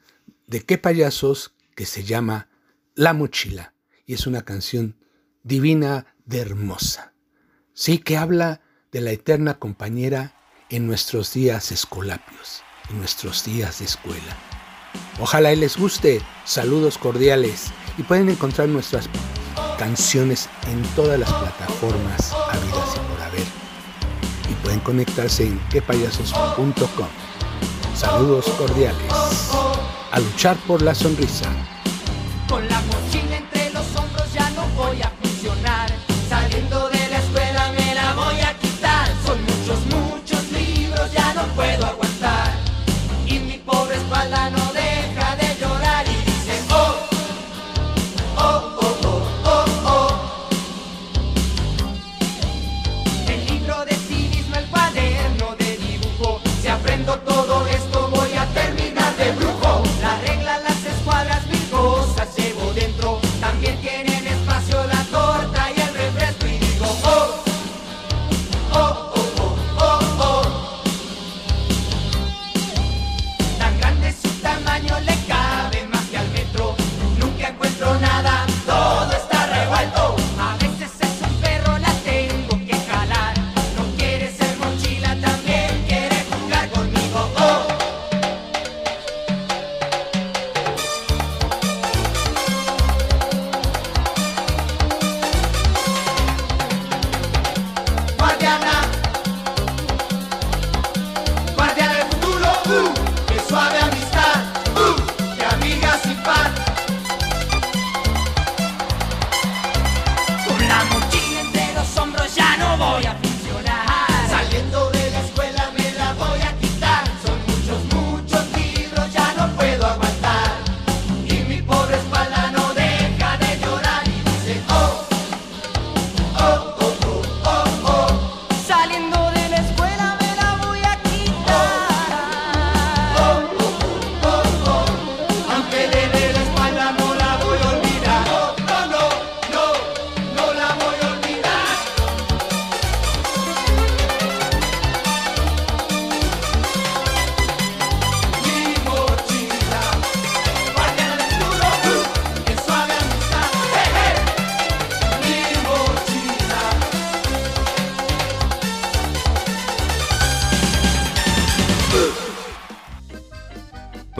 de 0.46 0.66
Qué 0.66 0.76
Payasos 0.76 1.54
que 1.74 1.86
se 1.86 2.04
llama 2.04 2.50
La 2.94 3.14
Mochila 3.14 3.72
y 4.04 4.12
es 4.12 4.26
una 4.26 4.42
canción 4.42 4.98
divina 5.42 6.14
de 6.26 6.40
hermosa. 6.40 7.14
Sí 7.72 7.96
que 7.96 8.18
habla 8.18 8.60
de 8.92 9.00
la 9.00 9.12
eterna 9.12 9.58
compañera 9.58 10.34
en 10.68 10.86
nuestros 10.86 11.32
días 11.32 11.72
escolapios, 11.72 12.62
en 12.90 12.98
nuestros 12.98 13.42
días 13.46 13.78
de 13.78 13.86
escuela. 13.86 14.47
Ojalá 15.20 15.52
y 15.52 15.56
les 15.56 15.76
guste 15.76 16.22
Saludos 16.48 16.96
cordiales 16.96 17.72
y 17.98 18.02
pueden 18.02 18.30
encontrar 18.30 18.68
nuestras 18.68 19.10
canciones 19.78 20.48
en 20.66 20.82
todas 20.96 21.18
las 21.18 21.30
plataformas 21.30 22.32
habidas 22.32 22.96
y 22.96 23.12
por 23.12 23.20
haber. 23.20 23.46
Y 24.50 24.54
pueden 24.62 24.80
conectarse 24.80 25.46
en 25.46 25.58
quepayasos.com. 25.68 27.08
Saludos 27.94 28.46
cordiales. 28.56 29.12
A 30.10 30.20
luchar 30.20 30.56
por 30.66 30.80
la 30.80 30.94
sonrisa. 30.94 31.52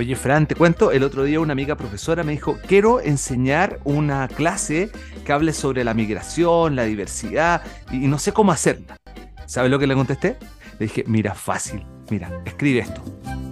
Oye, 0.09 0.17
Fran, 0.17 0.47
te 0.47 0.55
cuento, 0.55 0.91
el 0.91 1.03
otro 1.03 1.23
día 1.23 1.39
una 1.39 1.53
amiga 1.53 1.77
profesora 1.77 2.25
me 2.25 2.33
dijo, 2.33 2.57
quiero 2.67 2.99
enseñar 2.99 3.79
una 3.85 4.27
clase 4.27 4.91
que 5.23 5.33
hable 5.35 5.53
sobre 5.53 5.85
la 5.85 5.93
migración, 5.93 6.77
la 6.77 6.85
diversidad, 6.85 7.61
y 7.93 7.99
no 7.99 8.19
sé 8.19 8.33
cómo 8.33 8.51
hacerla. 8.51 8.97
¿Sabes 9.45 9.71
lo 9.71 9.79
que 9.79 9.87
le 9.87 9.95
contesté? 9.95 10.39
Le 10.79 10.87
dije, 10.87 11.05
mira, 11.07 11.35
fácil, 11.35 11.85
mira, 12.09 12.31
escribe 12.47 12.79
esto, 12.79 13.03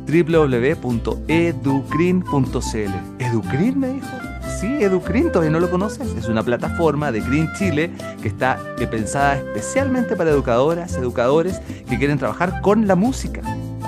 www.educrin.cl. 0.07 2.95
¿Educrin 3.19 3.79
me 3.79 3.89
dijo? 3.89 4.17
Sí, 4.59 4.83
Educrin, 4.83 5.31
¿todavía 5.31 5.51
no 5.51 5.61
lo 5.61 5.71
conoces? 5.71 6.09
Es 6.17 6.27
una 6.27 6.43
plataforma 6.43 7.13
de 7.13 7.21
Green 7.21 7.51
Chile 7.59 7.91
que 8.23 8.29
está 8.29 8.59
pensada 8.91 9.37
especialmente 9.37 10.17
para 10.17 10.31
educadoras, 10.31 10.97
educadores 10.97 11.61
que 11.87 11.99
quieren 11.99 12.17
trabajar 12.17 12.63
con 12.63 12.87
la 12.87 12.95
música, 12.95 13.43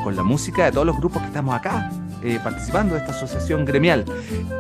con 0.05 0.17
la 0.17 0.23
música 0.23 0.67
de 0.67 0.73
todos 0.73 0.87
los 0.87 0.99
grupos 0.99 1.23
que 1.23 1.29
estamos 1.29 1.55
acá 1.55 1.91
eh, 2.23 2.39
participando 2.43 2.95
de 2.95 3.01
esta 3.01 3.13
asociación 3.13 3.65
gremial. 3.65 4.05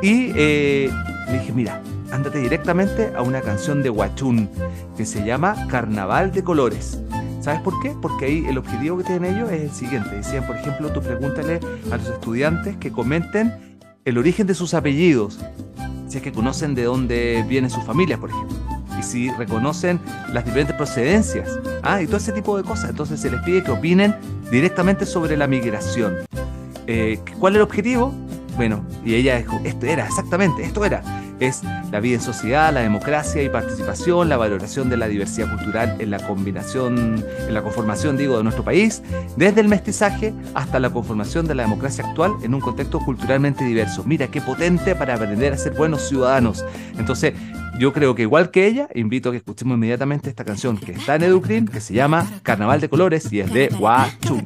Y 0.02 0.32
eh, 0.36 0.90
le 1.26 1.38
dije, 1.38 1.52
mira, 1.52 1.82
ándate 2.12 2.38
directamente 2.38 3.12
a 3.16 3.22
una 3.22 3.40
canción 3.40 3.82
de 3.82 3.90
Huachún 3.90 4.48
que 4.96 5.04
se 5.04 5.24
llama 5.24 5.66
Carnaval 5.68 6.32
de 6.32 6.42
Colores. 6.42 7.00
¿Sabes 7.40 7.60
por 7.60 7.80
qué? 7.80 7.94
Porque 8.00 8.26
ahí 8.26 8.44
el 8.48 8.58
objetivo 8.58 8.98
que 8.98 9.04
tienen 9.04 9.36
ellos 9.36 9.50
es 9.50 9.62
el 9.62 9.70
siguiente. 9.70 10.16
Decían, 10.16 10.46
por 10.46 10.56
ejemplo, 10.56 10.90
tú 10.90 11.00
pregúntale 11.00 11.60
a 11.90 11.96
los 11.96 12.08
estudiantes 12.08 12.76
que 12.76 12.92
comenten 12.92 13.78
el 14.04 14.18
origen 14.18 14.46
de 14.46 14.54
sus 14.54 14.74
apellidos, 14.74 15.38
si 16.08 16.18
es 16.18 16.22
que 16.22 16.32
conocen 16.32 16.74
de 16.74 16.84
dónde 16.84 17.44
vienen 17.48 17.70
sus 17.70 17.84
familias, 17.84 18.18
por 18.18 18.30
ejemplo, 18.30 18.56
y 18.98 19.02
si 19.02 19.30
reconocen 19.32 20.00
las 20.32 20.44
diferentes 20.44 20.74
procedencias, 20.74 21.58
ah, 21.82 22.02
y 22.02 22.06
todo 22.06 22.16
ese 22.16 22.32
tipo 22.32 22.56
de 22.56 22.64
cosas. 22.64 22.90
Entonces 22.90 23.20
se 23.20 23.30
les 23.30 23.40
pide 23.42 23.62
que 23.62 23.70
opinen 23.70 24.14
directamente 24.50 25.06
sobre 25.06 25.36
la 25.36 25.46
migración. 25.46 26.16
Eh, 26.88 27.20
¿Cuál 27.38 27.52
es 27.52 27.56
el 27.58 27.62
objetivo? 27.62 28.14
Bueno, 28.56 28.82
y 29.04 29.14
ella 29.14 29.36
dijo, 29.36 29.60
esto 29.62 29.86
era, 29.86 30.06
exactamente, 30.06 30.64
esto 30.64 30.84
era. 30.84 31.02
Es 31.38 31.62
la 31.92 32.00
vida 32.00 32.14
en 32.14 32.20
sociedad, 32.22 32.72
la 32.72 32.80
democracia 32.80 33.42
y 33.42 33.48
participación, 33.48 34.28
la 34.28 34.38
valoración 34.38 34.88
de 34.88 34.96
la 34.96 35.06
diversidad 35.06 35.54
cultural 35.54 35.96
en 36.00 36.10
la 36.10 36.18
combinación, 36.18 37.22
en 37.46 37.54
la 37.54 37.62
conformación, 37.62 38.16
digo, 38.16 38.38
de 38.38 38.42
nuestro 38.42 38.64
país, 38.64 39.02
desde 39.36 39.60
el 39.60 39.68
mestizaje 39.68 40.34
hasta 40.54 40.80
la 40.80 40.90
conformación 40.90 41.46
de 41.46 41.54
la 41.54 41.64
democracia 41.64 42.04
actual 42.04 42.32
en 42.42 42.54
un 42.54 42.60
contexto 42.60 42.98
culturalmente 43.00 43.64
diverso. 43.64 44.02
Mira, 44.04 44.26
qué 44.26 44.40
potente 44.40 44.96
para 44.96 45.14
aprender 45.14 45.52
a 45.52 45.58
ser 45.58 45.74
buenos 45.74 46.08
ciudadanos. 46.08 46.64
Entonces, 46.98 47.34
yo 47.78 47.92
creo 47.92 48.16
que 48.16 48.22
igual 48.22 48.50
que 48.50 48.66
ella, 48.66 48.88
invito 48.94 49.28
a 49.28 49.32
que 49.32 49.38
escuchemos 49.38 49.76
inmediatamente 49.76 50.30
esta 50.30 50.44
canción 50.44 50.78
que 50.78 50.92
está 50.92 51.14
en 51.14 51.22
Educrin, 51.22 51.68
que 51.68 51.80
se 51.80 51.94
llama 51.94 52.26
Carnaval 52.42 52.80
de 52.80 52.88
Colores 52.88 53.32
y 53.32 53.40
es 53.40 53.52
de 53.52 53.68
Huachún. 53.78 54.42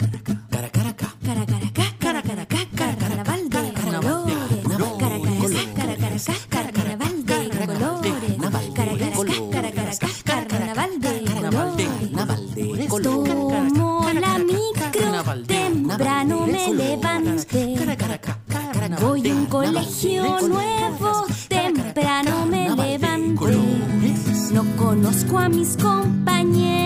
Colegio 20.02 20.48
nuevo, 20.48 21.26
temprano 21.48 22.46
me 22.46 22.70
levanté. 22.70 23.56
No 24.52 24.64
conozco 24.76 25.38
a 25.38 25.48
mis 25.48 25.76
compañeros, 25.76 26.82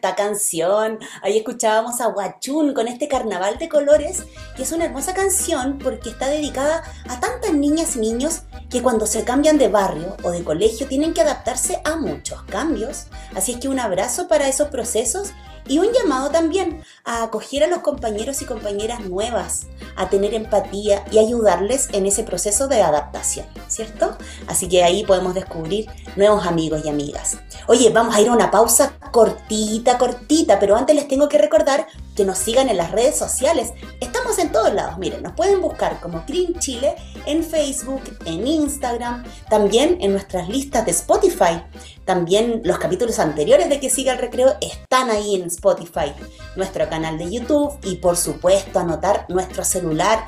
esta 0.00 0.14
canción! 0.14 0.98
Ahí 1.20 1.36
escuchábamos 1.36 2.00
a 2.00 2.06
Guachún 2.06 2.72
con 2.72 2.88
este 2.88 3.06
Carnaval 3.06 3.58
de 3.58 3.68
colores, 3.68 4.24
que 4.56 4.62
es 4.62 4.72
una 4.72 4.86
hermosa 4.86 5.12
canción 5.12 5.78
porque 5.78 6.08
está 6.08 6.28
dedicada 6.28 6.82
a 7.06 7.20
tantas 7.20 7.52
niñas 7.52 7.96
y 7.96 8.00
niños 8.00 8.44
que 8.70 8.80
cuando 8.80 9.04
se 9.04 9.24
cambian 9.24 9.58
de 9.58 9.68
barrio 9.68 10.16
o 10.22 10.30
de 10.30 10.42
colegio 10.42 10.88
tienen 10.88 11.12
que 11.12 11.20
adaptarse 11.20 11.82
a 11.84 11.96
muchos 11.96 12.42
cambios. 12.44 13.08
Así 13.34 13.52
es 13.52 13.58
que 13.58 13.68
un 13.68 13.78
abrazo 13.78 14.26
para 14.26 14.48
esos 14.48 14.68
procesos 14.68 15.32
y 15.66 15.78
un 15.78 15.88
llamado 15.92 16.30
también 16.30 16.82
a 17.04 17.22
acoger 17.24 17.64
a 17.64 17.66
los 17.66 17.80
compañeros 17.80 18.40
y 18.42 18.44
compañeras 18.44 19.00
nuevas, 19.00 19.66
a 19.96 20.08
tener 20.08 20.34
empatía 20.34 21.04
y 21.12 21.18
ayudarles 21.18 21.88
en 21.92 22.06
ese 22.06 22.24
proceso 22.24 22.68
de 22.68 22.82
adaptación, 22.82 23.46
¿cierto? 23.68 24.16
Así 24.46 24.68
que 24.68 24.82
ahí 24.82 25.04
podemos 25.04 25.34
descubrir 25.34 25.88
nuevos 26.16 26.46
amigos 26.46 26.82
y 26.84 26.88
amigas. 26.88 27.38
Oye, 27.66 27.90
vamos 27.90 28.16
a 28.16 28.20
ir 28.20 28.28
a 28.28 28.32
una 28.32 28.50
pausa 28.50 28.94
cortita, 29.10 29.98
cortita, 29.98 30.58
pero 30.58 30.76
antes 30.76 30.94
les 30.96 31.08
tengo 31.08 31.28
que 31.28 31.38
recordar 31.38 31.86
que 32.14 32.24
nos 32.24 32.38
sigan 32.38 32.68
en 32.68 32.76
las 32.76 32.90
redes 32.90 33.16
sociales. 33.16 33.72
Estamos 34.00 34.38
en 34.38 34.52
todos 34.52 34.72
lados, 34.74 34.98
miren, 34.98 35.22
nos 35.22 35.32
pueden 35.32 35.60
buscar 35.60 36.00
como 36.00 36.24
Green 36.26 36.58
Chile 36.58 36.94
en 37.26 37.42
Facebook, 37.42 38.02
en 38.24 38.46
Instagram, 38.46 39.24
también 39.48 39.98
en 40.00 40.12
nuestras 40.12 40.48
listas 40.48 40.84
de 40.84 40.92
Spotify. 40.92 41.62
También 42.04 42.62
los 42.64 42.78
capítulos 42.78 43.18
anteriores 43.18 43.68
de 43.68 43.78
Que 43.78 43.88
Siga 43.88 44.12
el 44.12 44.18
Recreo 44.18 44.54
están 44.60 45.10
ahí 45.10 45.36
en 45.36 45.46
Spotify, 45.46 46.12
nuestro 46.56 46.88
canal 46.88 47.18
de 47.18 47.30
YouTube 47.30 47.78
y 47.84 47.96
por 47.96 48.16
supuesto 48.16 48.80
anotar 48.80 49.26
nuestro 49.28 49.62
celular, 49.64 50.24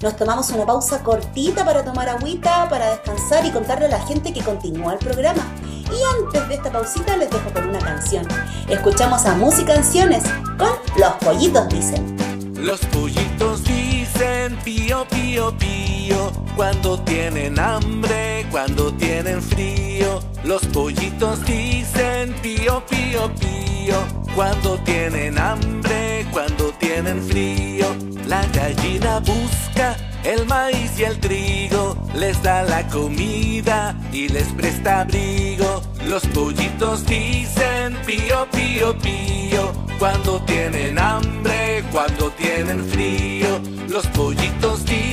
Nos 0.00 0.16
tomamos 0.16 0.48
una 0.50 0.64
pausa 0.64 1.02
cortita 1.02 1.64
para 1.64 1.84
tomar 1.84 2.08
agüita, 2.08 2.68
para 2.68 2.90
descansar 2.90 3.44
y 3.44 3.50
contarle 3.50 3.86
a 3.86 3.90
la 3.90 4.00
gente 4.00 4.32
que 4.32 4.42
continúa 4.42 4.94
el 4.94 4.98
programa. 4.98 5.44
Y 5.90 6.24
antes 6.24 6.48
de 6.48 6.54
esta 6.54 6.72
pausita 6.72 7.16
les 7.16 7.30
dejo 7.30 7.52
con 7.52 7.68
una 7.68 7.80
canción. 7.80 8.26
Escuchamos 8.68 9.26
a 9.26 9.34
Música 9.34 9.74
Canciones 9.74 10.22
con 10.56 10.70
Los 10.96 11.12
Pollitos 11.24 11.68
Dicen. 11.68 12.16
Los 12.54 12.80
pollitos 12.86 13.64
dicen 13.64 14.56
pío, 14.62 15.06
pío, 15.08 15.56
pío, 15.56 16.30
cuando 16.54 17.00
tienen 17.00 17.58
hambre, 17.58 18.46
cuando 18.50 18.92
tienen 18.92 19.40
frío. 19.40 20.19
Los 20.44 20.64
pollitos 20.66 21.44
dicen 21.44 22.34
pío, 22.42 22.82
pío, 22.86 23.30
pío, 23.34 23.96
cuando 24.34 24.78
tienen 24.78 25.38
hambre, 25.38 26.26
cuando 26.32 26.72
tienen 26.78 27.22
frío. 27.22 27.86
La 28.26 28.46
gallina 28.46 29.20
busca 29.20 29.96
el 30.24 30.46
maíz 30.46 30.98
y 30.98 31.04
el 31.04 31.18
trigo, 31.20 31.96
les 32.14 32.42
da 32.42 32.62
la 32.62 32.86
comida 32.88 33.94
y 34.12 34.28
les 34.28 34.46
presta 34.48 35.00
abrigo. 35.00 35.82
Los 36.06 36.26
pollitos 36.28 37.04
dicen 37.04 37.96
pío, 38.06 38.46
pío, 38.50 38.98
pío, 38.98 39.72
cuando 39.98 40.40
tienen 40.42 40.98
hambre, 40.98 41.84
cuando 41.92 42.30
tienen 42.30 42.82
frío. 42.86 43.60
Los 43.88 44.06
pollitos 44.08 44.84
dicen 44.86 45.09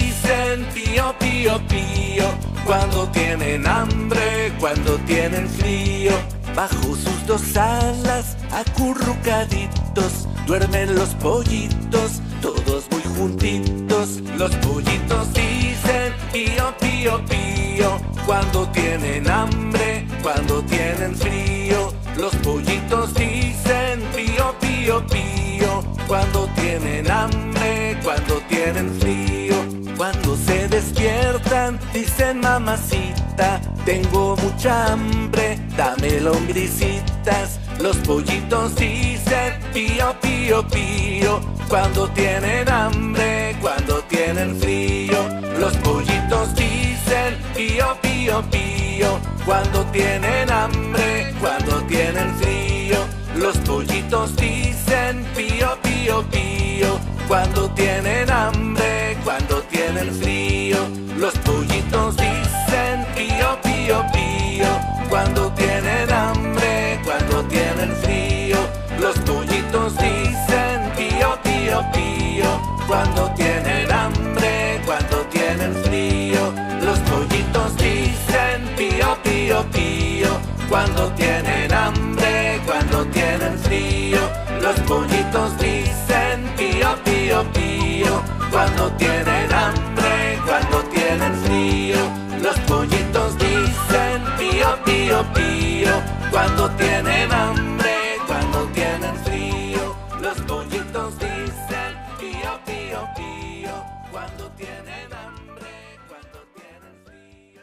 pío, 0.98 1.14
pío, 1.20 1.68
pío, 1.68 2.24
cuando 2.66 3.08
tienen 3.10 3.68
hambre, 3.68 4.52
cuando 4.60 4.98
tienen 5.06 5.48
frío. 5.48 6.12
Bajo 6.56 6.96
sus 6.96 7.28
dos 7.28 7.56
alas, 7.56 8.36
acurrucaditos, 8.52 10.28
duermen 10.48 10.96
los 10.96 11.10
pollitos, 11.16 12.20
todos 12.42 12.86
muy 12.90 13.04
juntitos. 13.16 14.22
Los 14.38 14.56
pollitos 14.56 15.32
dicen 15.34 16.14
pío, 16.34 16.74
pío, 16.80 17.24
pío, 17.26 18.00
cuando 18.26 18.68
tienen 18.70 19.30
hambre, 19.30 20.08
cuando 20.24 20.64
tienen 20.64 21.16
frío. 21.16 21.94
Los 22.18 22.36
pollitos 22.38 23.14
dicen 23.14 24.02
pío, 24.16 24.56
pío, 24.60 25.06
pío, 25.06 25.84
cuando 26.08 26.50
tienen 26.56 27.12
hambre, 27.12 28.00
cuando 28.04 28.42
tienen 28.50 29.00
frío. 29.00 29.27
Cuando 29.98 30.38
se 30.38 30.68
despiertan, 30.68 31.80
dicen 31.92 32.40
mamacita, 32.42 33.60
tengo 33.84 34.36
mucha 34.38 34.94
hambre, 34.94 35.58
dame 35.76 36.22
lombricitas. 36.22 37.60
Los 37.80 37.98
pollitos 37.98 38.76
dicen 38.76 39.60
pío, 39.74 40.16
pío, 40.22 40.68
pío, 40.68 41.42
cuando 41.68 42.08
tienen 42.10 42.70
hambre, 42.70 43.56
cuando 43.60 44.04
tienen 44.04 44.60
frío. 44.60 45.18
Los 45.60 45.76
pollitos 45.78 46.54
dicen 46.54 47.36
pío, 47.56 47.98
pío, 48.00 48.44
pío, 48.52 49.20
cuando 49.46 49.84
tienen 49.86 50.52
hambre, 50.52 51.34
cuando 51.42 51.82
tienen 51.88 52.36
frío. 52.36 52.98
Los 53.36 53.58
pollitos 53.58 54.36
dicen 54.36 55.26
pío, 55.36 55.76
pío, 55.82 56.24
pío, 56.30 57.00
cuando 57.28 57.70
tienen 57.72 58.30
hambre, 58.30 59.18
cuando 59.24 59.62
Los 61.18 61.34
pollitos 61.40 62.16
dicen 62.16 63.06
pío, 63.16 63.58
pío, 63.64 64.06
pío, 64.14 64.68
cuando 65.10 65.52
tienen 65.54 66.12
hambre, 66.12 67.00
cuando 67.04 67.44
tienen 67.46 67.92
frío. 68.04 68.58
Los 69.00 69.18
pollitos 69.20 69.98
dicen 69.98 70.92
pío, 70.96 71.38
pío, 71.44 71.84
pío, 71.92 72.62
cuando 72.88 73.32
tienen 73.36 73.92
hambre, 73.92 74.80
cuando 74.86 75.18
tienen 75.32 75.74
frío. 75.84 76.54
Los 76.82 77.00
pollitos 77.00 77.76
dicen 77.78 78.68
pío, 78.78 79.18
pío, 79.24 79.66
pío, 79.72 80.30
cuando 80.70 81.12
tienen 81.14 81.74
hambre, 81.74 82.62
cuando 82.66 83.06
tienen 83.08 83.58
frío. 83.60 84.20
Los 84.62 84.80
pollitos 84.82 85.58
dicen 85.58 86.44
pío, 86.56 86.96
pío, 87.04 87.44
pío, 87.54 88.22
cuando 88.52 88.92
tienen 88.94 89.54
hambre, 89.54 89.57
pío, 95.34 96.02
cuando 96.32 96.70
tienen 96.72 97.32
hambre, 97.32 98.18
cuando 98.28 98.66
tienen 98.68 99.16
frío. 99.24 99.96
Los 100.22 100.40
pollitos 100.42 101.18
dicen 101.20 101.96
pío, 102.20 102.60
pío, 102.66 103.08
pío, 103.16 103.86
cuando 104.12 104.50
tienen 104.52 105.14
hambre, 105.14 105.72
cuando 106.08 106.40
tienen 106.56 106.96
frío. 107.06 107.62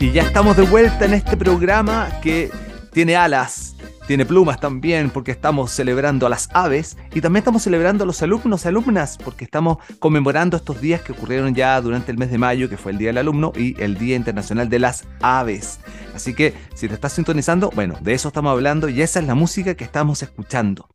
Y 0.00 0.12
ya 0.12 0.22
estamos 0.22 0.56
de 0.56 0.62
vuelta 0.62 1.04
en 1.04 1.14
este 1.14 1.36
programa 1.36 2.08
que 2.22 2.50
tiene 2.92 3.16
alas, 3.16 3.67
tiene 4.08 4.24
plumas 4.24 4.58
también, 4.58 5.10
porque 5.10 5.30
estamos 5.30 5.70
celebrando 5.70 6.26
a 6.26 6.30
las 6.30 6.48
aves 6.54 6.96
y 7.12 7.20
también 7.20 7.42
estamos 7.42 7.62
celebrando 7.62 8.04
a 8.04 8.06
los 8.06 8.22
alumnos 8.22 8.64
y 8.64 8.68
alumnas, 8.68 9.18
porque 9.22 9.44
estamos 9.44 9.76
conmemorando 9.98 10.56
estos 10.56 10.80
días 10.80 11.02
que 11.02 11.12
ocurrieron 11.12 11.54
ya 11.54 11.78
durante 11.82 12.10
el 12.10 12.16
mes 12.16 12.30
de 12.30 12.38
mayo, 12.38 12.70
que 12.70 12.78
fue 12.78 12.92
el 12.92 12.96
Día 12.96 13.10
del 13.10 13.18
Alumno 13.18 13.52
y 13.54 13.78
el 13.82 13.98
Día 13.98 14.16
Internacional 14.16 14.70
de 14.70 14.78
las 14.78 15.04
Aves. 15.20 15.80
Así 16.14 16.32
que 16.32 16.54
si 16.74 16.88
te 16.88 16.94
estás 16.94 17.12
sintonizando, 17.12 17.70
bueno, 17.74 17.98
de 18.00 18.14
eso 18.14 18.28
estamos 18.28 18.50
hablando 18.50 18.88
y 18.88 19.02
esa 19.02 19.20
es 19.20 19.26
la 19.26 19.34
música 19.34 19.74
que 19.74 19.84
estamos 19.84 20.22
escuchando. 20.22 20.88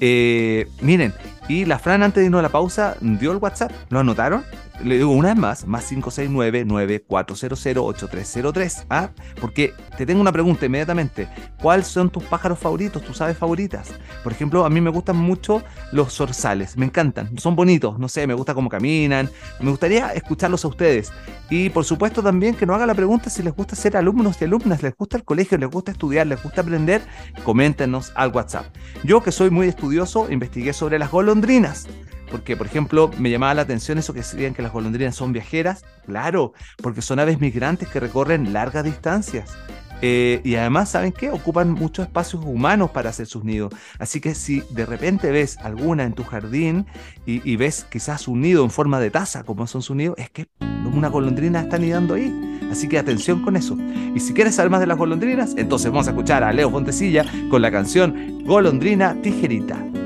Eh, 0.00 0.66
miren, 0.80 1.14
y 1.48 1.66
la 1.66 1.78
Fran 1.78 2.02
antes 2.02 2.20
de 2.20 2.26
irnos 2.26 2.40
a 2.40 2.42
la 2.42 2.48
pausa 2.48 2.96
dio 3.00 3.30
el 3.30 3.38
WhatsApp, 3.38 3.70
¿lo 3.90 4.00
anotaron? 4.00 4.44
Le 4.84 4.96
digo 4.96 5.10
una 5.10 5.30
vez 5.30 5.38
más, 5.38 5.66
más 5.66 5.90
569-9400-8303. 5.90 8.84
¿ah? 8.90 9.08
Porque 9.40 9.72
te 9.96 10.04
tengo 10.04 10.20
una 10.20 10.32
pregunta 10.32 10.66
inmediatamente. 10.66 11.28
¿Cuáles 11.60 11.86
son 11.86 12.10
tus 12.10 12.24
pájaros 12.24 12.58
favoritos, 12.58 13.02
tus 13.02 13.20
aves 13.20 13.38
favoritas? 13.38 13.92
Por 14.22 14.32
ejemplo, 14.32 14.64
a 14.64 14.70
mí 14.70 14.80
me 14.80 14.90
gustan 14.90 15.16
mucho 15.16 15.62
los 15.92 16.12
zorzales, 16.12 16.76
me 16.76 16.86
encantan, 16.86 17.38
son 17.38 17.56
bonitos, 17.56 17.98
no 17.98 18.08
sé, 18.08 18.26
me 18.26 18.34
gusta 18.34 18.54
cómo 18.54 18.68
caminan, 18.68 19.30
me 19.60 19.70
gustaría 19.70 20.10
escucharlos 20.10 20.64
a 20.64 20.68
ustedes. 20.68 21.12
Y 21.48 21.70
por 21.70 21.84
supuesto 21.84 22.22
también 22.22 22.54
que 22.54 22.66
nos 22.66 22.76
haga 22.76 22.86
la 22.86 22.94
pregunta 22.94 23.30
si 23.30 23.42
les 23.42 23.54
gusta 23.54 23.76
ser 23.76 23.96
alumnos 23.96 24.40
y 24.40 24.44
alumnas, 24.44 24.82
les 24.82 24.96
gusta 24.96 25.16
el 25.16 25.24
colegio, 25.24 25.58
les 25.58 25.70
gusta 25.70 25.92
estudiar, 25.92 26.26
les 26.26 26.42
gusta 26.42 26.60
aprender, 26.60 27.02
coméntenos 27.44 28.12
al 28.14 28.32
WhatsApp. 28.32 28.66
Yo 29.04 29.22
que 29.22 29.32
soy 29.32 29.50
muy 29.50 29.68
estudioso, 29.68 30.30
investigué 30.30 30.72
sobre 30.72 30.98
las 30.98 31.10
golondrinas. 31.10 31.86
Porque, 32.30 32.56
por 32.56 32.66
ejemplo, 32.66 33.10
me 33.18 33.30
llamaba 33.30 33.54
la 33.54 33.62
atención 33.62 33.98
eso 33.98 34.12
que 34.12 34.20
decían 34.20 34.54
que 34.54 34.62
las 34.62 34.72
golondrinas 34.72 35.14
son 35.14 35.32
viajeras. 35.32 35.84
Claro, 36.06 36.52
porque 36.82 37.02
son 37.02 37.18
aves 37.18 37.40
migrantes 37.40 37.88
que 37.88 38.00
recorren 38.00 38.52
largas 38.52 38.84
distancias. 38.84 39.56
Eh, 40.02 40.40
y 40.44 40.56
además, 40.56 40.90
¿saben 40.90 41.12
qué? 41.12 41.30
Ocupan 41.30 41.70
muchos 41.70 42.06
espacios 42.06 42.44
humanos 42.44 42.90
para 42.90 43.10
hacer 43.10 43.26
sus 43.26 43.44
nidos. 43.44 43.72
Así 43.98 44.20
que 44.20 44.34
si 44.34 44.60
de 44.70 44.84
repente 44.84 45.30
ves 45.30 45.56
alguna 45.58 46.04
en 46.04 46.12
tu 46.12 46.24
jardín 46.24 46.86
y, 47.24 47.56
ves 47.56 47.86
quizás 47.88 48.28
un 48.28 48.42
nido 48.42 48.62
en 48.62 48.70
forma 48.70 49.00
de 49.00 49.10
taza, 49.10 49.44
como 49.44 49.66
son 49.66 49.82
sus 49.82 49.96
nidos, 49.96 50.16
es 50.18 50.30
que 50.30 50.48
una 50.60 51.08
golondrina 51.08 51.60
está 51.60 51.78
nidando 51.78 52.14
ahí. 52.14 52.60
Así 52.70 52.88
que 52.88 52.98
atención 52.98 53.42
con 53.42 53.56
eso. 53.56 53.76
Y 54.14 54.20
si 54.20 54.34
quieres 54.34 54.54
saber 54.54 54.70
más 54.70 54.80
de 54.80 54.86
las 54.86 54.98
golondrinas, 54.98 55.54
entonces 55.56 55.90
vamos 55.90 56.08
a 56.08 56.10
escuchar 56.10 56.44
a 56.44 56.52
Leo 56.52 56.70
Fontecilla 56.70 57.24
con 57.50 57.62
la 57.62 57.70
canción 57.70 58.44
Golondrina 58.44 59.20
Tijerita. 59.22 60.05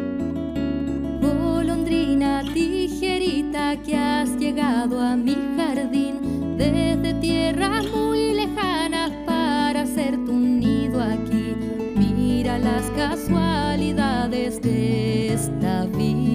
Que 3.77 3.97
has 3.97 4.37
llegado 4.37 5.01
a 5.01 5.15
mi 5.17 5.37
jardín 5.57 6.57
desde 6.57 7.15
tierra 7.15 7.83
muy 7.95 8.33
lejana 8.33 9.11
para 9.25 9.83
hacer 9.83 10.17
tu 10.25 10.33
nido 10.33 11.01
aquí. 11.01 11.55
Mira 11.95 12.59
las 12.59 12.83
casualidades 12.97 14.61
de 14.61 15.35
esta 15.35 15.87
vida. 15.87 16.31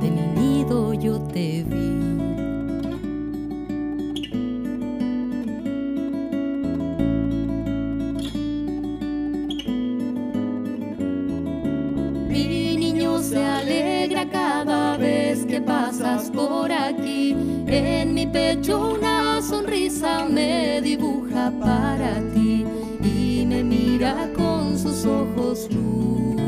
De 0.00 0.10
mi 0.10 0.26
nido 0.40 0.92
yo 0.92 1.18
te 1.18 1.64
vi. 1.64 1.92
Se 13.22 13.38
cada 14.72 14.96
vez 14.96 15.44
que 15.44 15.60
pasas 15.60 16.30
por 16.30 16.72
aquí. 16.72 17.36
En 17.66 18.14
mi 18.14 18.26
pecho 18.26 18.94
una 18.94 19.42
sonrisa 19.42 20.24
me 20.24 20.80
dibuja 20.80 21.52
para 21.60 22.14
ti 22.32 22.64
y 23.02 23.44
me 23.46 23.62
mira 23.62 24.30
con 24.34 24.78
sus 24.78 25.04
ojos 25.04 25.68
luminosos. 25.70 26.41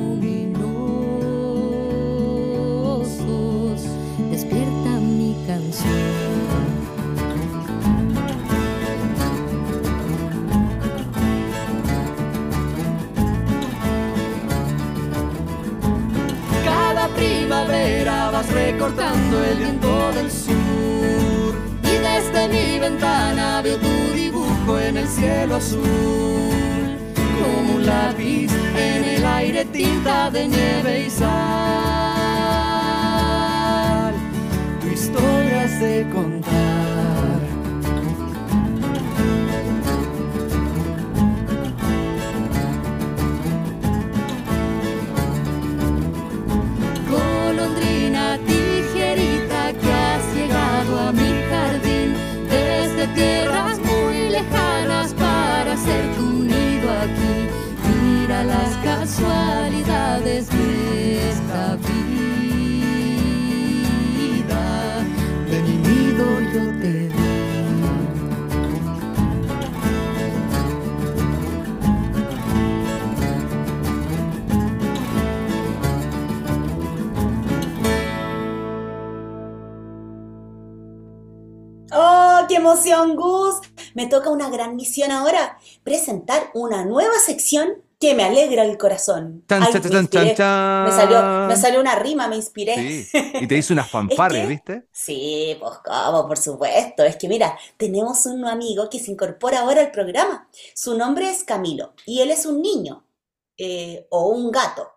El 19.54 19.60
viento 19.60 20.12
del 20.12 20.30
sur 20.30 21.54
y 21.82 21.96
desde 22.08 22.48
mi 22.48 22.78
ventana 22.78 23.62
veo 23.62 23.76
tu 23.78 24.12
dibujo 24.14 24.78
en 24.78 24.96
el 24.96 25.08
cielo 25.08 25.56
azul 25.56 25.84
como 27.40 27.74
un 27.76 27.86
lápiz 27.86 28.50
en 28.76 29.04
el 29.04 29.24
aire 29.24 29.64
tinta 29.66 30.30
de 30.30 30.48
nieve 30.48 31.04
y 31.06 31.10
sal. 31.10 31.34
Tu 34.80 34.88
historia 34.88 35.62
has 35.62 35.80
de 35.80 36.06
contar. 36.12 36.83
Las 59.20 59.20
casualidades 59.20 60.48
de 60.48 61.30
esta 61.30 61.76
vida. 61.76 61.94
De 65.48 65.58
yo 66.52 66.64
te. 66.80 67.10
¡Oh, 81.92 82.46
qué 82.48 82.56
emoción, 82.56 83.14
Gus! 83.14 83.60
Me 83.94 84.06
toca 84.06 84.30
una 84.30 84.50
gran 84.50 84.74
misión 84.74 85.12
ahora, 85.12 85.58
presentar 85.84 86.50
una 86.54 86.84
nueva 86.84 87.14
sección 87.24 87.84
que 88.08 88.14
me 88.14 88.24
alegra 88.24 88.64
el 88.64 88.76
corazón. 88.76 89.44
Tan, 89.46 89.62
Ay, 89.62 89.72
chan, 89.72 89.82
me 89.82 90.90
salió, 90.92 91.16
chan. 91.18 91.48
me 91.48 91.56
salió 91.56 91.80
una 91.80 91.94
rima, 91.96 92.28
me 92.28 92.36
inspiré. 92.36 92.74
Sí, 93.04 93.08
y 93.40 93.46
te 93.46 93.56
hizo 93.56 93.72
unas 93.72 93.90
fanfarrias, 93.90 94.42
que- 94.42 94.48
¿viste? 94.48 94.88
Sí, 94.92 95.56
pues 95.60 95.78
cómo, 95.84 96.26
por 96.28 96.36
supuesto. 96.36 97.02
Es 97.04 97.16
que 97.16 97.28
mira, 97.28 97.56
tenemos 97.78 98.26
un 98.26 98.44
amigo 98.44 98.90
que 98.90 98.98
se 98.98 99.10
incorpora 99.10 99.60
ahora 99.60 99.80
al 99.80 99.90
programa. 99.90 100.48
Su 100.74 100.96
nombre 100.98 101.30
es 101.30 101.44
Camilo 101.44 101.94
y 102.04 102.20
él 102.20 102.30
es 102.30 102.44
un 102.46 102.60
niño, 102.60 103.06
eh, 103.56 104.06
o 104.10 104.28
un 104.28 104.50
gato, 104.50 104.90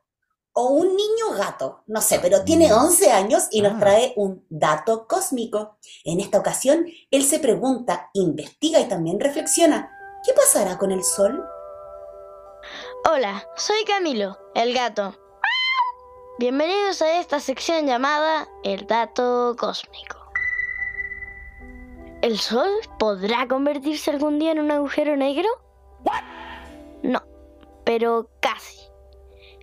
o 0.52 0.70
un 0.70 0.88
niño 0.98 1.32
gato, 1.38 1.84
no 1.88 2.02
sé, 2.02 2.20
pero 2.20 2.44
tiene 2.44 2.74
11 2.74 3.12
años 3.12 3.44
y 3.52 3.62
nos 3.62 3.74
Ah. 3.76 3.80
trae 3.80 4.14
un 4.18 4.44
dato 4.50 5.08
cósmico. 5.08 5.78
En 6.04 6.20
esta 6.20 6.40
ocasión, 6.40 6.86
él 7.12 7.24
se 7.24 7.40
pregunta, 7.40 8.10
investiga 8.14 8.80
y 8.80 8.86
también 8.90 9.20
reflexiona, 9.20 9.90
¿qué 10.26 10.34
pasará 10.34 10.78
con 10.80 10.92
el 10.92 11.04
Sol? 11.04 11.44
Hola, 13.06 13.48
soy 13.56 13.84
Camilo, 13.86 14.38
el 14.54 14.74
gato. 14.74 15.16
Bienvenidos 16.40 17.02
a 17.02 17.20
esta 17.20 17.40
sección 17.40 17.86
llamada 17.86 18.48
El 18.64 18.86
Dato 18.86 19.56
Cósmico. 19.58 20.18
¿El 22.22 22.38
Sol 22.38 22.70
podrá 23.00 23.48
convertirse 23.48 24.12
algún 24.12 24.40
día 24.40 24.52
en 24.52 24.60
un 24.60 24.72
agujero 24.72 25.16
negro? 25.16 25.48
No, 27.04 27.24
pero 27.86 28.30
casi. 28.42 28.82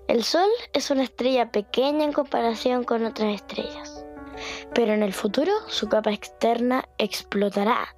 El 0.08 0.24
Sol 0.24 0.48
es 0.72 0.90
una 0.90 1.02
estrella 1.02 1.50
pequeña 1.50 2.04
en 2.04 2.12
comparación 2.12 2.84
con 2.84 3.04
otras 3.04 3.34
estrellas. 3.34 4.04
Pero 4.74 4.92
en 4.92 5.02
el 5.02 5.12
futuro 5.12 5.52
su 5.68 5.88
capa 5.88 6.12
externa 6.12 6.88
explotará 6.98 7.94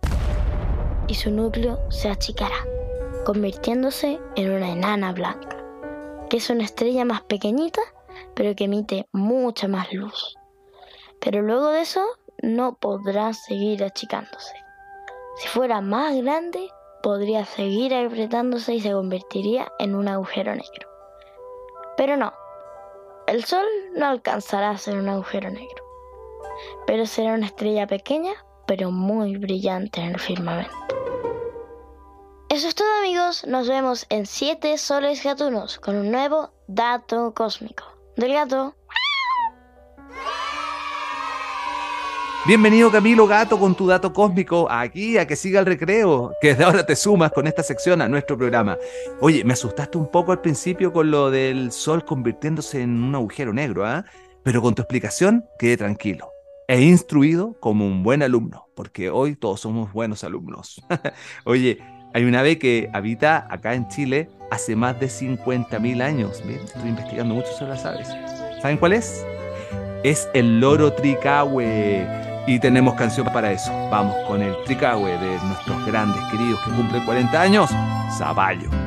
y 1.09 1.15
su 1.15 1.31
núcleo 1.31 1.79
se 1.91 2.09
achicará, 2.09 2.65
convirtiéndose 3.27 4.21
en 4.37 4.53
una 4.53 4.71
enana 4.71 5.13
blanca, 5.13 5.57
que 6.31 6.37
es 6.37 6.49
una 6.49 6.63
estrella 6.63 7.05
más 7.05 7.23
pequeñita, 7.23 7.81
pero 8.37 8.55
que 8.55 8.67
emite 8.67 9.09
mucha 9.11 9.67
más 9.67 9.93
luz. 9.93 10.37
Pero 11.19 11.43
luego 11.43 11.71
de 11.71 11.81
eso 11.81 12.07
no 12.41 12.77
podrá 12.77 13.33
seguir 13.33 13.83
achicándose. 13.83 14.55
Si 15.39 15.49
fuera 15.49 15.81
más 15.81 16.15
grande, 16.15 16.71
podría 17.03 17.45
seguir 17.45 17.93
apretándose 17.97 18.75
y 18.75 18.81
se 18.81 18.93
convertiría 18.93 19.73
en 19.81 19.97
un 19.97 20.07
agujero 20.07 20.53
negro. 20.53 20.89
Pero 21.97 22.17
no, 22.17 22.33
el 23.27 23.45
Sol 23.45 23.67
no 23.97 24.07
alcanzará 24.07 24.71
a 24.71 24.79
ser 24.79 24.99
un 24.99 25.09
agujero 25.09 25.51
negro, 25.51 25.85
pero 26.87 27.07
será 27.07 27.35
una 27.35 27.47
estrella 27.47 27.89
pequeña, 27.89 28.35
pero 28.69 28.93
muy 28.93 29.37
brillante 29.37 30.01
en 30.01 30.13
el 30.13 30.21
firmamento. 30.21 30.87
Eso 32.49 32.69
es 32.69 32.77
todo 32.77 32.87
amigos, 33.01 33.45
nos 33.49 33.69
vemos 33.69 34.07
en 34.09 34.25
7 34.25 34.79
soles 34.79 35.25
gatunos 35.25 35.81
con 35.81 35.97
un 35.97 36.13
nuevo 36.13 36.53
dato 36.69 37.35
cósmico. 37.35 37.85
Del 38.17 38.33
gato. 38.35 38.77
Bienvenido 42.47 42.93
Camilo 42.93 43.27
Gato 43.27 43.59
con 43.59 43.75
tu 43.75 43.89
dato 43.89 44.13
cósmico 44.13 44.71
aquí 44.71 45.19
a 45.19 45.27
que 45.27 45.35
siga 45.35 45.59
el 45.59 45.67
recreo, 45.67 46.35
que 46.41 46.51
desde 46.51 46.63
ahora 46.63 46.87
te 46.87 46.95
sumas 46.95 47.33
con 47.33 47.49
esta 47.49 47.65
sección 47.65 48.01
a 48.01 48.09
nuestro 48.09 48.39
programa. 48.39 48.79
Oye, 49.21 49.43
me 49.43 49.55
asustaste 49.55 49.99
un 49.99 50.09
poco 50.09 50.31
al 50.31 50.41
principio 50.41 50.93
con 50.93 51.11
lo 51.11 51.33
del 51.33 51.73
sol 51.73 52.05
convirtiéndose 52.05 52.81
en 52.81 53.03
un 53.03 53.17
agujero 53.17 53.53
negro, 53.53 53.85
¿ah? 53.85 54.05
Pero 54.45 54.63
con 54.63 54.77
tu 54.77 54.83
explicación 54.83 55.45
quedé 55.59 55.77
tranquilo. 55.77 56.31
He 56.69 56.81
instruido 56.83 57.57
como 57.59 57.87
un 57.87 58.05
buen 58.05 58.23
alumno, 58.23 58.69
porque 58.77 59.11
hoy 59.11 59.35
todos 59.35 59.61
somos 59.61 59.93
buenos 59.93 60.23
alumnos. 60.23 60.81
Oye, 61.45 61.81
hay 62.17 62.25
un 62.25 62.35
ave 62.35 62.59
que 62.59 62.89
habita 62.95 63.47
acá 63.51 63.75
en 63.75 63.89
Chile 63.89 64.31
hace 64.51 64.75
más 64.75 64.99
de 64.99 65.09
50.000 65.09 66.01
años. 66.01 66.43
Bien, 66.47 66.61
estoy 66.65 66.89
investigando 66.89 67.35
mucho 67.35 67.49
sobre 67.49 67.73
las 67.73 67.85
aves. 67.85 68.09
¿Saben 68.63 68.79
cuál 68.79 68.95
es? 68.95 69.23
Es 70.03 70.27
el 70.33 70.59
loro 70.59 70.95
tricahue. 70.95 72.07
Y 72.47 72.59
tenemos 72.59 72.95
canción 72.95 73.27
para 73.27 73.53
eso. 73.53 73.71
Vamos 73.91 74.17
con 74.27 74.41
el 74.41 74.55
tricahue 74.65 75.11
de 75.11 75.39
nuestros 75.47 75.87
grandes 75.87 76.23
queridos 76.31 76.59
que 76.65 76.71
cumplen 76.71 77.05
40 77.05 77.39
años, 77.39 77.71
Zaballo. 78.17 78.86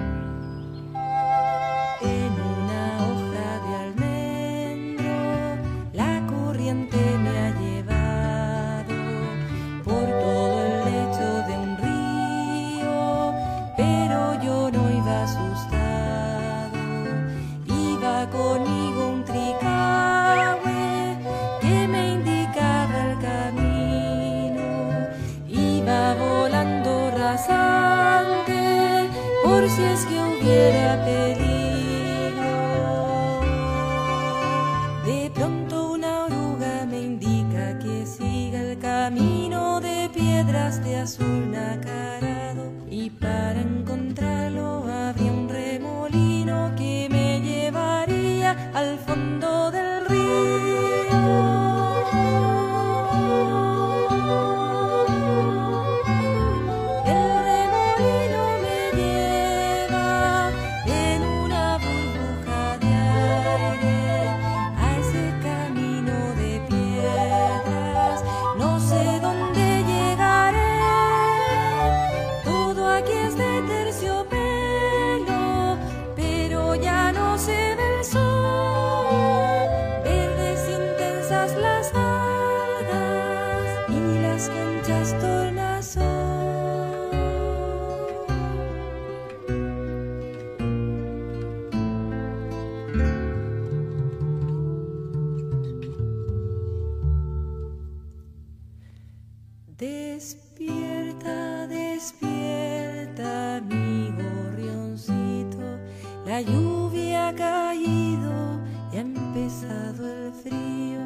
La 106.30 106.42
lluvia 106.42 107.30
ha 107.30 107.34
caído 107.34 108.62
y 108.94 108.98
ha 108.98 109.02
empezado 109.02 110.08
el 110.08 110.32
frío. 110.32 111.00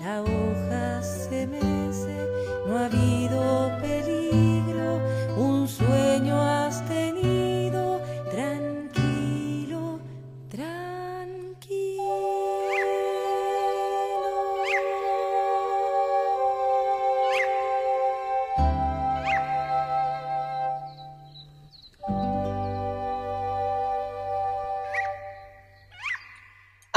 La 0.00 0.22
hoja 0.22 1.02
se 1.02 1.44
mece, 1.48 2.16
no 2.68 2.78
ha 2.78 2.84
habido 2.86 3.72
peligro. 3.80 4.49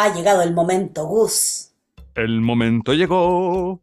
Ha 0.04 0.14
llegado 0.14 0.42
el 0.42 0.54
momento, 0.54 1.08
Gus. 1.08 1.72
El 2.14 2.42
momento 2.42 2.94
llegó. 2.94 3.80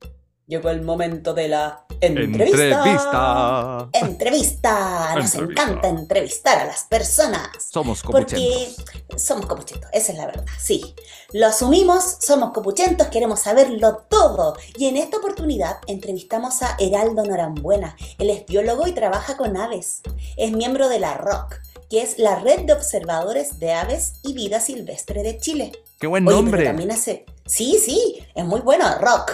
Llegó 0.46 0.68
el 0.68 0.82
momento 0.82 1.32
de 1.32 1.48
la 1.48 1.86
entrevista. 1.98 2.84
Entrevista. 2.84 3.88
Entrevista. 3.94 5.14
Nos 5.14 5.34
Entrevista. 5.34 5.62
encanta 5.62 5.88
entrevistar 5.88 6.58
a 6.58 6.66
las 6.66 6.84
personas. 6.84 7.48
Somos 7.58 8.02
Porque 8.02 8.36
copuchentos. 8.36 9.22
somos 9.22 9.46
copuchentos, 9.46 9.88
esa 9.94 10.12
es 10.12 10.18
la 10.18 10.26
verdad, 10.26 10.44
sí. 10.58 10.94
Lo 11.32 11.46
asumimos, 11.46 12.18
somos 12.20 12.50
copuchentos, 12.52 13.06
queremos 13.06 13.40
saberlo 13.40 14.04
todo. 14.10 14.58
Y 14.76 14.88
en 14.88 14.98
esta 14.98 15.16
oportunidad 15.16 15.78
entrevistamos 15.86 16.60
a 16.60 16.76
Heraldo 16.78 17.24
Norambuena. 17.24 17.96
Él 18.18 18.28
es 18.28 18.44
biólogo 18.44 18.86
y 18.86 18.92
trabaja 18.92 19.38
con 19.38 19.56
aves. 19.56 20.02
Es 20.36 20.52
miembro 20.52 20.90
de 20.90 21.00
la 21.00 21.14
ROC, 21.14 21.60
que 21.90 22.02
es 22.02 22.20
la 22.20 22.36
Red 22.38 22.60
de 22.60 22.72
Observadores 22.72 23.58
de 23.58 23.72
Aves 23.72 24.14
y 24.22 24.32
Vida 24.32 24.60
Silvestre 24.60 25.24
de 25.24 25.38
Chile. 25.38 25.72
Qué 25.98 26.06
buen 26.06 26.26
Oye, 26.26 26.36
nombre. 26.36 26.64
también 26.64 26.92
hace... 26.92 27.26
Sí, 27.46 27.80
sí, 27.84 28.24
es 28.36 28.44
muy 28.44 28.60
bueno, 28.60 28.86
rock. 29.00 29.32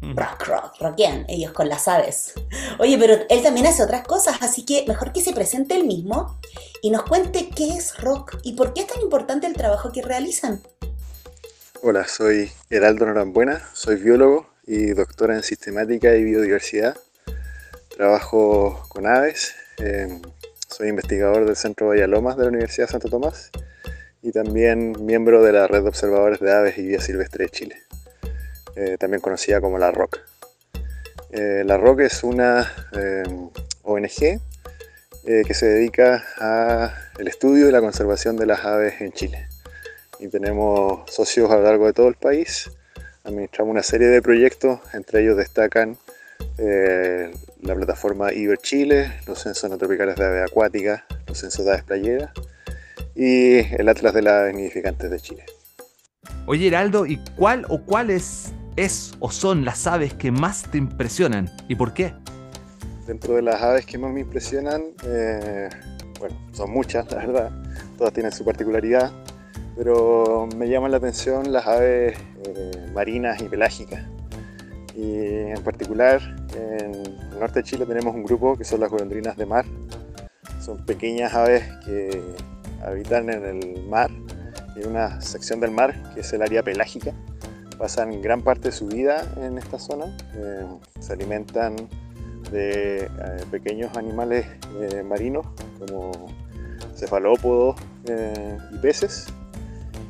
Rock, 0.00 0.46
rock, 0.46 0.74
rockean 0.80 1.24
ellos 1.28 1.52
con 1.52 1.68
las 1.68 1.88
aves. 1.88 2.34
Oye, 2.78 2.96
pero 2.98 3.16
él 3.28 3.42
también 3.42 3.66
hace 3.66 3.82
otras 3.82 4.06
cosas, 4.06 4.36
así 4.42 4.64
que 4.64 4.84
mejor 4.86 5.12
que 5.12 5.20
se 5.20 5.32
presente 5.32 5.74
él 5.74 5.86
mismo 5.86 6.38
y 6.82 6.90
nos 6.90 7.02
cuente 7.02 7.48
qué 7.48 7.70
es 7.70 8.00
rock 8.00 8.36
y 8.44 8.52
por 8.52 8.74
qué 8.74 8.82
es 8.82 8.86
tan 8.86 9.02
importante 9.02 9.48
el 9.48 9.54
trabajo 9.54 9.90
que 9.90 10.02
realizan. 10.02 10.62
Hola, 11.82 12.06
soy 12.06 12.52
Heraldo 12.70 13.06
Norambuena, 13.06 13.68
soy 13.72 13.96
biólogo 13.96 14.48
y 14.66 14.90
doctora 14.90 15.34
en 15.34 15.42
sistemática 15.42 16.14
y 16.14 16.22
biodiversidad. 16.22 16.96
Trabajo 17.88 18.84
con 18.88 19.06
aves, 19.06 19.54
eh, 19.78 20.20
soy 20.68 20.88
investigador 20.88 21.46
del 21.46 21.56
Centro 21.56 21.88
Vallalomas 21.88 22.36
de 22.36 22.42
la 22.42 22.50
Universidad 22.50 22.86
de 22.86 22.92
Santo 22.92 23.08
Tomás 23.08 23.50
y 24.22 24.32
también 24.32 24.94
miembro 25.04 25.42
de 25.42 25.52
la 25.52 25.66
Red 25.66 25.82
de 25.82 25.88
Observadores 25.88 26.40
de 26.40 26.52
Aves 26.52 26.76
y 26.76 26.86
Vida 26.86 27.00
Silvestre 27.00 27.44
de 27.44 27.50
Chile, 27.50 27.76
eh, 28.76 28.96
también 28.98 29.22
conocida 29.22 29.60
como 29.60 29.78
la 29.78 29.90
ROC. 29.90 30.20
Eh, 31.30 31.62
la 31.64 31.78
ROC 31.78 32.00
es 32.00 32.22
una 32.22 32.70
eh, 32.92 33.22
ONG 33.82 34.40
que 35.24 35.52
se 35.52 35.66
dedica 35.66 36.24
al 36.38 37.28
estudio 37.28 37.68
y 37.68 37.72
la 37.72 37.82
conservación 37.82 38.38
de 38.38 38.46
las 38.46 38.64
aves 38.64 39.00
en 39.02 39.12
Chile 39.12 39.46
y 40.18 40.28
tenemos 40.28 41.10
socios 41.12 41.50
a 41.50 41.56
lo 41.56 41.64
largo 41.64 41.84
de 41.84 41.92
todo 41.92 42.08
el 42.08 42.14
país. 42.14 42.70
Administramos 43.24 43.72
una 43.72 43.82
serie 43.82 44.06
de 44.06 44.22
proyectos, 44.22 44.80
entre 44.94 45.20
ellos 45.20 45.36
destacan 45.36 45.98
la 47.62 47.74
plataforma 47.74 48.32
Iber 48.32 48.58
Chile, 48.58 49.12
los 49.26 49.40
censos 49.40 49.68
no 49.70 49.78
tropicales 49.78 50.16
de 50.16 50.24
aves 50.24 50.50
acuáticas, 50.50 51.02
los 51.26 51.38
censos 51.38 51.64
de 51.64 51.72
aves 51.72 51.84
playeras 51.84 52.30
y 53.14 53.58
el 53.74 53.88
Atlas 53.88 54.14
de 54.14 54.22
las 54.22 54.34
aves 54.34 54.54
nidificantes 54.54 55.10
de 55.10 55.20
Chile. 55.20 55.44
Oye, 56.46 56.68
Heraldo, 56.68 57.04
¿y 57.06 57.18
cuál 57.36 57.66
o 57.68 57.82
cuáles 57.82 58.52
es 58.76 59.12
o 59.18 59.30
son 59.30 59.64
las 59.64 59.86
aves 59.86 60.14
que 60.14 60.30
más 60.30 60.62
te 60.70 60.78
impresionan 60.78 61.50
y 61.68 61.74
por 61.74 61.92
qué? 61.92 62.14
Dentro 63.06 63.34
de 63.34 63.42
las 63.42 63.60
aves 63.60 63.86
que 63.86 63.98
más 63.98 64.12
me 64.12 64.20
impresionan, 64.20 64.82
eh, 65.04 65.68
bueno, 66.18 66.36
son 66.52 66.70
muchas, 66.70 67.10
la 67.10 67.18
verdad, 67.18 67.50
todas 67.96 68.12
tienen 68.12 68.32
su 68.32 68.44
particularidad, 68.44 69.10
pero 69.76 70.48
me 70.56 70.68
llaman 70.68 70.90
la 70.90 70.98
atención 70.98 71.52
las 71.52 71.66
aves 71.66 72.16
eh, 72.44 72.90
marinas 72.94 73.40
y 73.40 73.44
pelágicas. 73.44 74.04
Y 74.98 75.52
en 75.52 75.62
particular, 75.62 76.20
en 76.56 76.92
el 76.92 77.38
norte 77.38 77.60
de 77.60 77.62
Chile 77.62 77.86
tenemos 77.86 78.16
un 78.16 78.24
grupo 78.24 78.56
que 78.56 78.64
son 78.64 78.80
las 78.80 78.90
golondrinas 78.90 79.36
de 79.36 79.46
mar. 79.46 79.64
Son 80.60 80.84
pequeñas 80.84 81.34
aves 81.34 81.62
que 81.84 82.20
habitan 82.84 83.30
en 83.30 83.44
el 83.44 83.84
mar, 83.84 84.10
en 84.74 84.88
una 84.88 85.20
sección 85.20 85.60
del 85.60 85.70
mar 85.70 85.94
que 86.14 86.22
es 86.22 86.32
el 86.32 86.42
área 86.42 86.64
pelágica. 86.64 87.12
Pasan 87.78 88.20
gran 88.22 88.42
parte 88.42 88.70
de 88.70 88.72
su 88.72 88.88
vida 88.88 89.24
en 89.36 89.56
esta 89.56 89.78
zona, 89.78 90.06
eh, 90.34 90.66
se 90.98 91.12
alimentan 91.12 91.76
de 92.50 93.04
eh, 93.04 93.08
pequeños 93.52 93.96
animales 93.96 94.46
eh, 94.80 95.04
marinos 95.04 95.46
como 95.78 96.10
cefalópodos 96.96 97.76
y 98.72 98.78
peces 98.78 99.26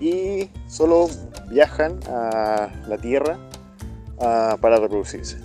y 0.01 0.49
solo 0.67 1.09
viajan 1.51 2.01
a 2.09 2.71
la 2.89 2.97
tierra 2.97 3.39
ah, 4.21 4.57
para 4.61 4.79
reproducirse. 4.79 5.39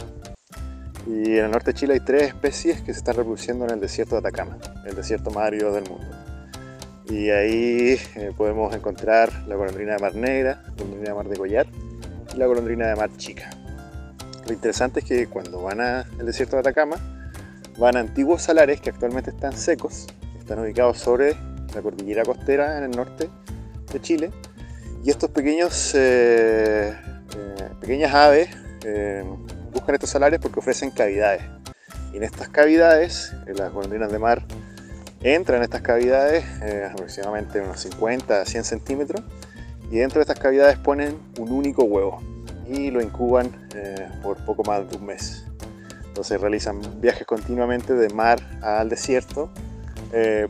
Y 1.05 1.38
en 1.38 1.45
el 1.45 1.51
norte 1.51 1.71
de 1.71 1.80
Chile 1.80 1.93
hay 1.95 1.99
tres 1.99 2.30
especies 2.30 2.82
que 2.82 2.93
se 2.93 2.99
están 2.99 3.15
reproduciendo 3.15 3.65
en 3.65 3.71
el 3.71 3.80
desierto 3.80 4.15
de 4.15 4.19
Atacama, 4.19 4.57
el 4.86 4.95
desierto 4.95 5.32
más 5.32 5.45
árido 5.45 5.74
del 5.74 5.89
mundo. 5.89 6.07
Y 7.09 7.30
ahí 7.30 7.99
eh, 8.15 8.32
podemos 8.38 8.74
encontrar 8.74 9.43
la 9.47 9.55
golondrina 9.55 9.93
de 9.95 9.99
mar 9.99 10.15
negra, 10.15 10.61
la 10.65 10.71
golondrina 10.71 11.09
de 11.09 11.15
mar 11.15 11.28
de 11.28 11.36
collar 11.36 11.67
y 12.34 12.38
la 12.38 12.45
golondrina 12.45 12.88
de 12.88 12.95
mar 12.95 13.09
chica. 13.17 13.49
Lo 14.47 14.53
interesante 14.53 15.01
es 15.01 15.05
que 15.05 15.28
cuando 15.28 15.61
van 15.61 15.82
al 15.82 16.26
desierto 16.26 16.55
de 16.55 16.61
Atacama, 16.61 16.95
van 17.78 17.97
a 17.97 17.99
antiguos 17.99 18.43
salares 18.43 18.80
que 18.80 18.89
actualmente 18.89 19.32
están 19.32 19.57
secos, 19.57 20.07
están 20.39 20.59
ubicados 20.59 20.99
sobre 20.99 21.36
la 21.74 21.82
cordillera 21.82 22.24
costera 22.24 22.78
en 22.78 22.86
el 22.86 22.91
norte 22.91 23.30
de 23.91 24.01
Chile, 24.01 24.32
y 25.03 25.09
estos 25.09 25.30
pequeños, 25.32 25.93
eh, 25.95 26.93
eh, 27.36 27.69
pequeñas 27.82 28.13
aves 28.13 28.49
eh, 28.84 29.23
buscan 29.71 29.95
estos 29.95 30.09
salares 30.09 30.39
porque 30.39 30.59
ofrecen 30.59 30.91
cavidades. 30.91 31.43
Y 32.13 32.17
en 32.17 32.23
estas 32.23 32.49
cavidades, 32.49 33.34
las 33.47 33.71
golondrinas 33.71 34.11
de 34.11 34.19
mar 34.19 34.43
entran 35.21 35.57
en 35.57 35.63
estas 35.63 35.81
cavidades 35.81 36.43
eh, 36.61 36.88
aproximadamente 36.91 37.61
unos 37.61 37.79
50 37.79 38.41
a 38.41 38.45
100 38.45 38.63
centímetros, 38.63 39.23
y 39.89 39.97
dentro 39.97 40.19
de 40.19 40.23
estas 40.23 40.39
cavidades 40.39 40.77
ponen 40.77 41.17
un 41.39 41.51
único 41.51 41.84
huevo 41.84 42.21
y 42.67 42.89
lo 42.91 43.01
incuban 43.01 43.67
eh, 43.75 44.07
por 44.21 44.38
poco 44.45 44.63
más 44.63 44.89
de 44.89 44.97
un 44.97 45.05
mes. 45.05 45.45
Entonces 46.07 46.39
realizan 46.39 46.79
viajes 47.01 47.25
continuamente 47.25 47.93
de 47.93 48.09
mar 48.09 48.39
al 48.61 48.89
desierto 48.89 49.51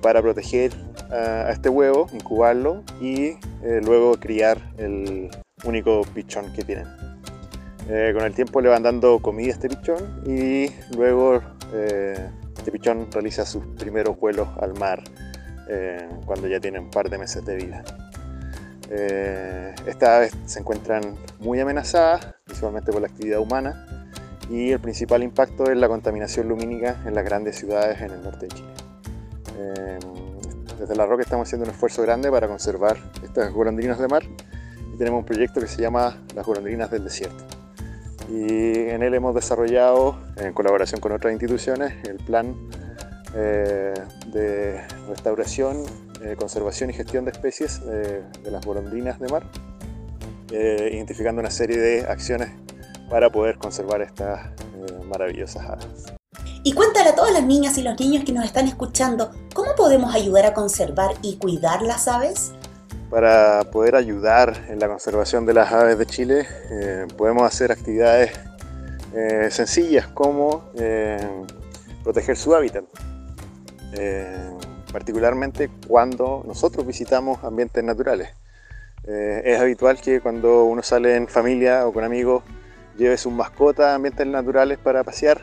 para 0.01 0.21
proteger 0.21 0.73
a, 1.09 1.49
este 1.49 1.69
huevo, 1.69 2.09
incubarlo 2.11 2.83
y 2.99 3.37
luego 3.61 4.19
criar 4.19 4.57
el 4.77 5.31
único 5.63 6.01
pichón 6.13 6.51
que 6.51 6.63
tienen. 6.65 7.02
Eh, 7.89 8.11
con 8.13 8.23
el 8.23 8.33
tiempo 8.33 8.61
le 8.61 8.69
van 8.69 8.83
dando 8.83 9.19
comida 9.19 9.49
a 9.49 9.53
este 9.53 9.67
pichón 9.67 10.23
y 10.25 10.67
luego 10.95 11.41
eh, 11.73 12.29
este 12.57 12.71
pichón 12.71 13.11
realiza 13.11 13.45
sus 13.45 13.65
primeros 13.77 14.17
vuelos 14.17 14.47
al 14.61 14.73
mar 14.79 15.03
eh, 15.67 16.07
cuando 16.25 16.47
ya 16.47 16.61
tiene 16.61 16.79
un 16.79 16.89
par 16.89 17.09
de 17.09 17.17
meses 17.17 17.43
de 17.45 17.55
vida. 17.55 17.83
Estas 19.87 20.09
aves 20.09 20.37
se 20.45 20.59
encuentran 20.59 21.15
muy 21.39 21.59
amenazadas, 21.59 22.35
principalmente 22.45 22.91
por 22.91 23.01
la 23.01 23.07
actividad 23.07 23.39
humana, 23.39 23.87
y 24.51 24.69
el 24.71 24.79
principal 24.79 25.23
impacto 25.23 25.71
es 25.71 25.75
la 25.75 25.87
contaminación 25.87 26.47
lumínica 26.47 27.01
en 27.03 27.15
las 27.15 27.25
grandes 27.25 27.57
ciudades 27.57 27.99
en 28.01 28.11
el 28.11 28.21
norte 28.21 28.45
de 28.45 28.55
Chile. 28.55 28.73
Desde 30.77 30.95
la 30.95 31.07
Roca 31.07 31.23
estamos 31.23 31.47
haciendo 31.47 31.65
un 31.65 31.71
esfuerzo 31.71 32.03
grande 32.03 32.29
para 32.29 32.47
conservar 32.47 32.97
estas 33.23 33.51
golondrinas 33.51 33.97
de 33.97 34.07
mar 34.07 34.21
y 34.93 34.97
tenemos 34.97 35.21
un 35.21 35.25
proyecto 35.25 35.59
que 35.59 35.67
se 35.67 35.81
llama 35.81 36.21
Las 36.35 36.45
golondrinas 36.45 36.91
del 36.91 37.03
desierto. 37.03 37.62
Y 38.33 38.89
en 38.89 39.03
él 39.03 39.13
hemos 39.13 39.35
desarrollado, 39.35 40.17
en 40.37 40.53
colaboración 40.53 40.99
con 40.99 41.11
otras 41.11 41.31
instituciones, 41.33 41.93
el 42.07 42.17
plan 42.17 42.55
eh, 43.35 43.93
de 44.33 44.81
restauración, 45.07 45.83
eh, 46.23 46.35
conservación 46.35 46.89
y 46.89 46.93
gestión 46.93 47.25
de 47.25 47.31
especies 47.31 47.85
de 47.85 48.51
las 48.51 48.65
golondrinas 48.65 49.19
de 49.19 49.29
mar, 49.29 49.43
identificando 50.51 51.41
una 51.41 51.51
serie 51.51 51.77
de 51.77 52.01
acciones 52.07 52.49
para 53.07 53.29
poder 53.29 53.59
conservar 53.59 54.01
estas 54.01 54.49
maravillosas 55.05 55.63
aves. 55.69 56.13
Y 56.63 56.73
cuéntale 56.73 57.09
a 57.09 57.15
todas 57.15 57.33
las 57.33 57.43
niñas 57.43 57.77
y 57.77 57.83
los 57.83 57.99
niños 57.99 58.23
que 58.23 58.31
nos 58.31 58.45
están 58.45 58.67
escuchando, 58.67 59.31
¿cómo 59.53 59.75
podemos 59.75 60.15
ayudar 60.15 60.45
a 60.47 60.53
conservar 60.55 61.11
y 61.21 61.35
cuidar 61.35 61.83
las 61.83 62.07
aves? 62.07 62.53
Para 63.13 63.63
poder 63.65 63.95
ayudar 63.95 64.65
en 64.69 64.79
la 64.79 64.87
conservación 64.87 65.45
de 65.45 65.53
las 65.53 65.71
aves 65.71 65.99
de 65.99 66.05
Chile, 66.07 66.47
eh, 66.71 67.05
podemos 67.15 67.43
hacer 67.43 67.71
actividades 67.71 68.31
eh, 69.13 69.49
sencillas 69.51 70.07
como 70.07 70.71
eh, 70.73 71.19
proteger 72.03 72.35
su 72.35 72.55
hábitat. 72.55 72.85
particularmente 74.91 75.69
cuando 75.87 76.43
nosotros 76.47 76.87
visitamos 76.87 77.43
ambientes 77.43 77.83
naturales. 77.83 78.29
es 79.05 79.59
habitual 79.59 80.01
que 80.01 80.19
cuando 80.19 80.63
uno 80.63 80.81
sale 80.81 81.15
en 81.15 81.27
familia 81.27 81.85
o 81.85 81.93
con 81.93 82.03
amigos 82.03 82.41
lleve 82.97 83.17
sus 83.17 83.31
mascotas 83.31 83.85
a 83.85 83.95
ambientes 83.95 84.25
naturales 84.25 84.79
para 84.79 85.03
pasear 85.03 85.39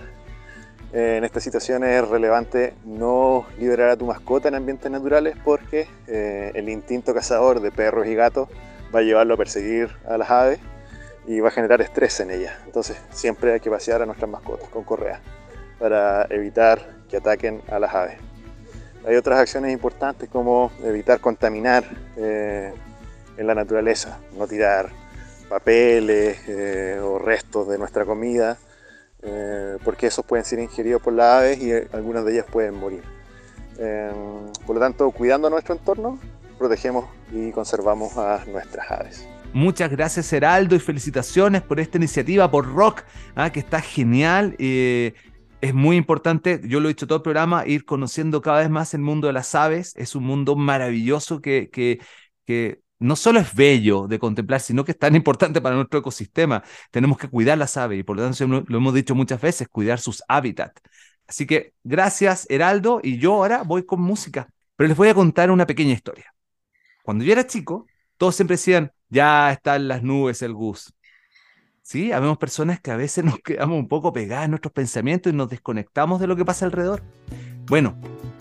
eh, 0.92 1.18
en 1.18 1.24
estas 1.24 1.44
situaciones 1.44 2.02
es 2.02 2.08
relevante 2.08 2.74
no 2.84 3.46
liberar 3.58 3.90
a 3.90 3.96
tu 3.96 4.06
mascota 4.06 4.48
en 4.48 4.56
ambientes 4.56 4.90
naturales 4.90 5.36
porque 5.44 5.86
eh, 6.08 6.50
el 6.54 6.68
instinto 6.68 7.14
cazador 7.14 7.60
de 7.60 7.70
perros 7.70 8.08
y 8.08 8.14
gatos 8.16 8.48
va 8.92 8.98
a 8.98 9.02
llevarlo 9.02 9.34
a 9.34 9.36
perseguir 9.36 9.90
a 10.08 10.18
las 10.18 10.30
aves 10.30 10.58
y 11.28 11.38
va 11.38 11.48
a 11.48 11.52
generar 11.52 11.80
estrés 11.80 12.18
en 12.18 12.32
ellas. 12.32 12.54
Entonces 12.66 13.00
siempre 13.12 13.52
hay 13.52 13.60
que 13.60 13.70
pasear 13.70 14.02
a 14.02 14.06
nuestras 14.06 14.28
mascotas 14.28 14.68
con 14.68 14.82
correa 14.82 15.20
para 15.78 16.26
evitar 16.28 16.80
que 17.08 17.18
ataquen 17.18 17.62
a 17.70 17.78
las 17.78 17.94
aves. 17.94 18.16
Hay 19.06 19.14
otras 19.14 19.38
acciones 19.38 19.72
importantes 19.72 20.28
como 20.28 20.72
evitar 20.82 21.20
contaminar 21.20 21.84
eh, 22.16 22.72
en 23.36 23.46
la 23.46 23.54
naturaleza, 23.54 24.18
no 24.36 24.48
tirar 24.48 24.90
papeles 25.48 26.38
o 27.02 27.18
restos 27.18 27.68
de 27.68 27.78
nuestra 27.78 28.04
comida 28.04 28.58
eh, 29.22 29.76
porque 29.84 30.06
esos 30.06 30.24
pueden 30.24 30.44
ser 30.44 30.58
ingeridos 30.60 31.02
por 31.02 31.12
las 31.12 31.42
aves 31.42 31.60
y 31.60 31.72
eh, 31.72 31.88
algunas 31.92 32.24
de 32.24 32.32
ellas 32.32 32.46
pueden 32.50 32.74
morir. 32.74 33.02
Eh, 33.78 34.10
por 34.66 34.76
lo 34.76 34.80
tanto, 34.80 35.10
cuidando 35.10 35.50
nuestro 35.50 35.74
entorno, 35.74 36.18
protegemos 36.58 37.06
y 37.32 37.50
conservamos 37.50 38.16
a 38.16 38.44
nuestras 38.46 38.90
aves. 38.90 39.28
Muchas 39.52 39.90
gracias 39.90 40.32
Heraldo 40.32 40.76
y 40.76 40.78
felicitaciones 40.78 41.62
por 41.62 41.80
esta 41.80 41.98
iniciativa, 41.98 42.50
por 42.50 42.72
Rock, 42.72 43.02
ah, 43.34 43.50
que 43.50 43.60
está 43.60 43.80
genial. 43.80 44.54
es 44.58 45.74
muy 45.74 45.96
importante, 45.96 46.60
yo 46.64 46.80
lo 46.80 46.88
he 46.88 46.92
dicho 46.92 47.06
todo 47.06 47.16
el 47.16 47.22
programa, 47.22 47.66
ir 47.66 47.84
conociendo 47.84 48.40
cada 48.40 48.60
vez 48.60 48.70
más 48.70 48.94
el 48.94 49.00
mundo 49.00 49.26
de 49.26 49.32
las 49.32 49.54
aves. 49.54 49.94
Es 49.96 50.14
un 50.14 50.24
mundo 50.24 50.56
maravilloso 50.56 51.40
que, 51.40 51.68
que, 51.70 52.00
que 52.46 52.80
no 53.00 53.16
solo 53.16 53.40
es 53.40 53.54
bello 53.54 54.06
de 54.06 54.18
contemplar, 54.18 54.60
sino 54.60 54.84
que 54.84 54.92
es 54.92 54.98
tan 54.98 55.16
importante 55.16 55.60
para 55.60 55.74
nuestro 55.74 56.00
ecosistema. 56.00 56.62
Tenemos 56.90 57.18
que 57.18 57.28
cuidar 57.28 57.58
las 57.58 57.76
aves 57.76 57.98
y 57.98 58.02
por 58.02 58.16
lo 58.16 58.22
tanto 58.22 58.64
lo 58.66 58.78
hemos 58.78 58.94
dicho 58.94 59.14
muchas 59.14 59.40
veces, 59.40 59.68
cuidar 59.68 59.98
sus 59.98 60.22
hábitats. 60.28 60.80
Así 61.26 61.46
que 61.46 61.74
gracias, 61.82 62.46
Heraldo, 62.50 63.00
y 63.02 63.18
yo 63.18 63.34
ahora 63.34 63.62
voy 63.62 63.84
con 63.84 64.00
música, 64.00 64.48
pero 64.76 64.88
les 64.88 64.96
voy 64.96 65.08
a 65.08 65.14
contar 65.14 65.50
una 65.50 65.66
pequeña 65.66 65.92
historia. 65.92 66.34
Cuando 67.02 67.24
yo 67.24 67.32
era 67.32 67.46
chico, 67.46 67.86
todos 68.18 68.36
siempre 68.36 68.54
decían, 68.54 68.92
ya 69.08 69.50
están 69.50 69.88
las 69.88 70.02
nubes 70.02 70.42
el 70.42 70.52
Gus. 70.52 70.92
Sí, 71.82 72.12
habemos 72.12 72.36
personas 72.36 72.80
que 72.80 72.90
a 72.90 72.96
veces 72.96 73.24
nos 73.24 73.38
quedamos 73.38 73.78
un 73.78 73.88
poco 73.88 74.12
pegadas 74.12 74.44
en 74.44 74.50
nuestros 74.50 74.72
pensamientos 74.72 75.32
y 75.32 75.36
nos 75.36 75.48
desconectamos 75.48 76.20
de 76.20 76.26
lo 76.26 76.36
que 76.36 76.44
pasa 76.44 76.66
alrededor. 76.66 77.02
Bueno, 77.66 77.98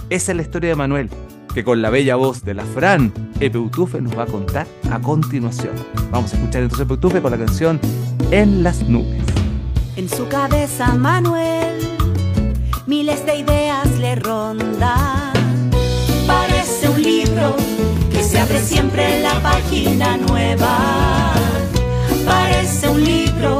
esa 0.09 0.31
es 0.31 0.35
la 0.35 0.41
historia 0.41 0.71
de 0.71 0.75
Manuel, 0.75 1.09
que 1.59 1.65
con 1.65 1.81
la 1.81 1.89
bella 1.89 2.15
voz 2.15 2.45
de 2.45 2.53
la 2.53 2.63
Fran 2.63 3.11
Epeutufe 3.41 3.99
nos 3.99 4.17
va 4.17 4.23
a 4.23 4.27
contar 4.27 4.65
a 4.89 4.97
continuación. 4.99 5.73
Vamos 6.09 6.31
a 6.31 6.37
escuchar 6.37 6.61
entonces 6.61 6.85
Epeutufe 6.85 7.21
con 7.21 7.31
la 7.31 7.37
canción 7.37 7.81
En 8.31 8.63
las 8.63 8.83
nubes. 8.83 9.21
En 9.97 10.07
su 10.07 10.25
cabeza 10.29 10.95
Manuel, 10.95 11.77
miles 12.87 13.25
de 13.25 13.39
ideas 13.39 13.91
le 13.99 14.15
rondan. 14.15 15.33
Parece 16.25 16.87
un 16.87 17.01
libro 17.01 17.57
que 18.09 18.23
se 18.23 18.39
abre 18.39 18.61
siempre 18.61 19.17
en 19.17 19.23
la 19.23 19.41
página 19.41 20.15
nueva. 20.15 21.33
Parece 22.25 22.87
un 22.87 23.03
libro 23.03 23.59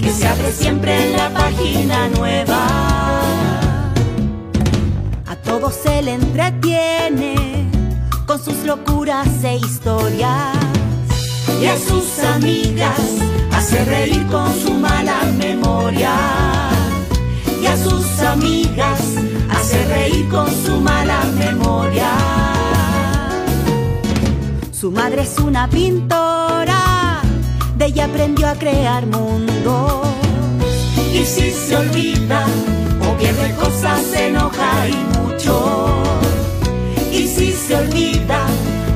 que 0.00 0.10
se 0.10 0.26
abre 0.26 0.50
siempre 0.50 1.00
en 1.00 1.16
la 1.16 1.30
página 1.30 2.08
nueva 2.08 2.95
todo 5.46 5.70
se 5.70 6.02
le 6.02 6.14
entretiene 6.14 7.70
con 8.26 8.42
sus 8.42 8.64
locuras 8.64 9.28
e 9.44 9.56
historias. 9.56 10.56
Y 11.62 11.66
a 11.66 11.78
sus 11.78 12.18
amigas 12.18 13.00
hace 13.52 13.84
reír 13.84 14.26
con 14.26 14.52
su 14.60 14.74
mala 14.74 15.22
memoria. 15.38 16.14
Y 17.62 17.66
a 17.66 17.76
sus 17.76 18.20
amigas 18.20 19.00
hace 19.48 19.86
reír 19.86 20.28
con 20.28 20.48
su 20.50 20.80
mala 20.80 21.24
memoria. 21.38 22.10
Su 24.72 24.90
madre 24.90 25.22
es 25.22 25.38
una 25.38 25.68
pintora, 25.68 27.22
de 27.78 27.86
ella 27.86 28.04
aprendió 28.04 28.48
a 28.48 28.54
crear 28.54 29.06
mundos. 29.06 30.06
Y 31.14 31.24
si 31.24 31.50
se 31.50 31.76
olvida 31.76 32.44
o 33.08 33.16
pierde 33.16 33.54
cosas, 33.56 34.02
se 34.02 34.28
enoja 34.28 34.88
y 34.88 35.25
Y 37.12 37.28
si 37.28 37.52
se 37.52 37.76
olvida 37.76 38.46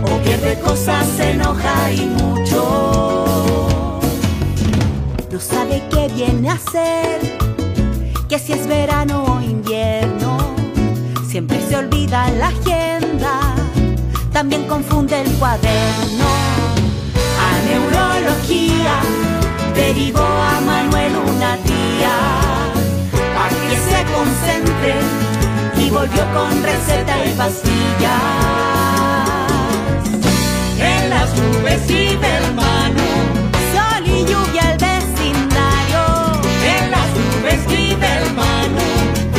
o 0.03 0.19
pierde 0.23 0.59
cosas, 0.61 1.07
se 1.17 1.31
enoja 1.31 1.93
y 1.93 2.07
mucho. 2.07 3.99
No 5.31 5.41
sabe 5.41 5.83
qué 5.91 6.09
viene 6.15 6.51
a 6.51 6.59
ser, 6.59 7.21
que 8.29 8.39
si 8.39 8.53
es 8.53 8.67
verano 8.67 9.25
o 9.25 9.41
invierno. 9.41 10.39
Siempre 11.29 11.61
se 11.69 11.77
olvida 11.77 12.29
la 12.31 12.49
agenda, 12.49 13.55
también 14.33 14.67
confunde 14.67 15.23
el 15.23 15.31
cuaderno. 15.35 16.27
A 17.47 17.51
neurología 17.69 19.01
derivó 19.75 20.21
a 20.21 20.61
Manuel 20.61 21.13
una 21.17 21.57
tía 21.59 21.91
que 23.69 23.77
se 23.77 24.05
concentre 24.13 25.39
y 25.81 25.91
volvió 25.91 26.24
con 26.35 26.62
receta 26.62 27.24
y 27.24 27.31
pastillas. 27.33 27.70
En 30.78 31.11
las 31.11 31.28
nubes 31.37 31.91
y 31.91 32.16
del 32.16 32.45
sol 33.72 34.03
y 34.05 34.24
lluvia 34.24 34.72
el 34.72 34.78
vecindario. 34.78 36.03
En 36.74 36.91
las 36.91 37.09
nubes 37.20 37.61
y 37.78 37.95
del 37.95 38.24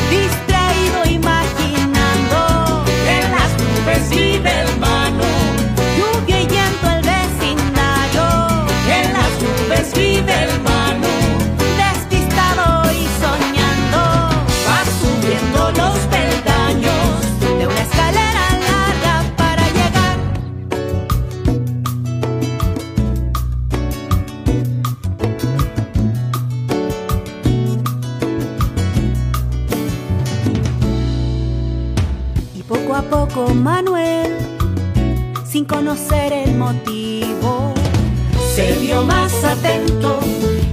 distraído 0.09 0.99
imaginando. 1.19 2.83
En 3.07 3.31
las 3.31 3.51
nubes 3.61 4.11
y 4.11 4.39
Manuel, 33.49 34.37
sin 35.45 35.65
conocer 35.65 36.31
el 36.31 36.55
motivo, 36.55 37.73
se 38.55 38.73
vio 38.79 39.03
más 39.03 39.33
atento 39.43 40.19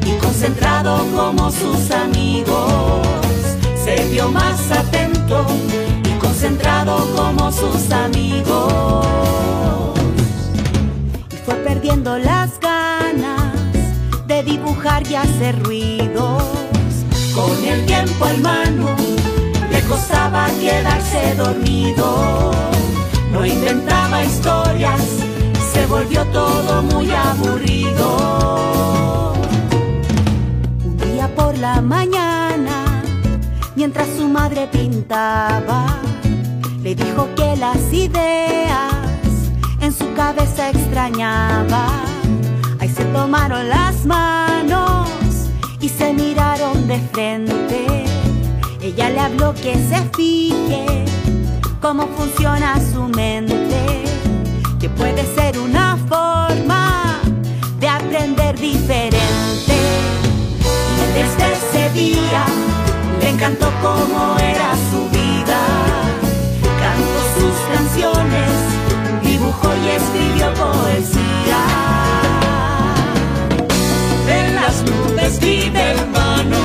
y 0.07 0.13
concentrado 0.19 1.05
como 1.17 1.51
sus 1.51 1.91
amigos. 1.91 3.07
Se 3.83 4.09
vio 4.11 4.29
más 4.29 4.71
atento 4.71 5.47
y 6.05 6.19
concentrado 6.19 6.97
como 7.17 7.51
sus 7.51 7.91
amigos. 7.91 9.07
Y 11.33 11.37
fue 11.45 11.55
perdiendo 11.57 12.19
las 12.19 12.61
ganas 12.61 13.53
de 14.27 14.43
dibujar 14.43 15.07
y 15.11 15.15
hacer 15.15 15.63
ruidos. 15.63 16.43
Con 17.35 17.65
el 17.65 17.87
tiempo 17.87 18.25
al 18.25 18.41
costaba 19.89 20.49
quedarse 20.61 21.35
dormido. 21.35 22.53
No 23.33 23.45
inventaba 23.45 24.25
historias, 24.25 25.01
se 25.73 25.87
volvió 25.87 26.25
todo 26.27 26.83
muy 26.83 27.11
aburrido. 27.11 29.35
Un 30.85 30.97
día 30.99 31.35
por 31.35 31.57
la 31.59 31.81
mañana, 31.81 33.03
mientras 33.77 34.09
su 34.17 34.29
madre 34.29 34.69
pintaba, 34.71 35.87
le 36.83 36.95
dijo 36.95 37.29
que 37.35 37.57
las 37.57 37.93
ideas 37.93 38.93
en 39.81 39.93
su 39.93 40.13
cabeza 40.15 40.71
extrañaba. 40.71 41.89
Ahí 42.81 42.89
se 42.89 43.05
tomaron 43.07 43.69
las 43.69 44.05
manos 44.05 45.09
y 45.81 45.89
se 45.89 46.13
miraron 46.13 46.87
de 46.87 46.99
frente. 47.13 48.08
Ella 48.89 49.11
le 49.11 49.21
habló 49.21 49.53
que 49.53 49.75
se 49.75 50.03
fije 50.17 51.05
cómo 51.79 52.07
funciona 52.17 52.81
su 52.81 53.03
mente, 53.03 54.05
que 54.81 54.89
puede 54.89 55.27
ser 55.35 55.59
una 55.59 55.99
forma 56.09 57.21
de 57.81 57.87
aprender 57.87 58.59
diferente. 58.59 59.77
Desde 61.15 61.53
ese 61.53 61.91
día 61.93 62.47
le 63.21 63.29
encantó 63.29 63.71
cómo 63.83 64.39
era 64.39 64.73
su 64.91 65.07
vida, 65.11 65.61
cantó 66.81 67.21
sus 67.37 67.57
canciones, 67.75 68.51
dibujó 69.23 69.69
y 69.85 69.89
escribió 70.01 70.55
poesía. 70.55 71.61
En 74.31 74.55
las 74.55 74.83
nubes 74.83 75.39
vive 75.41 75.91
el 75.91 76.07
mano, 76.09 76.57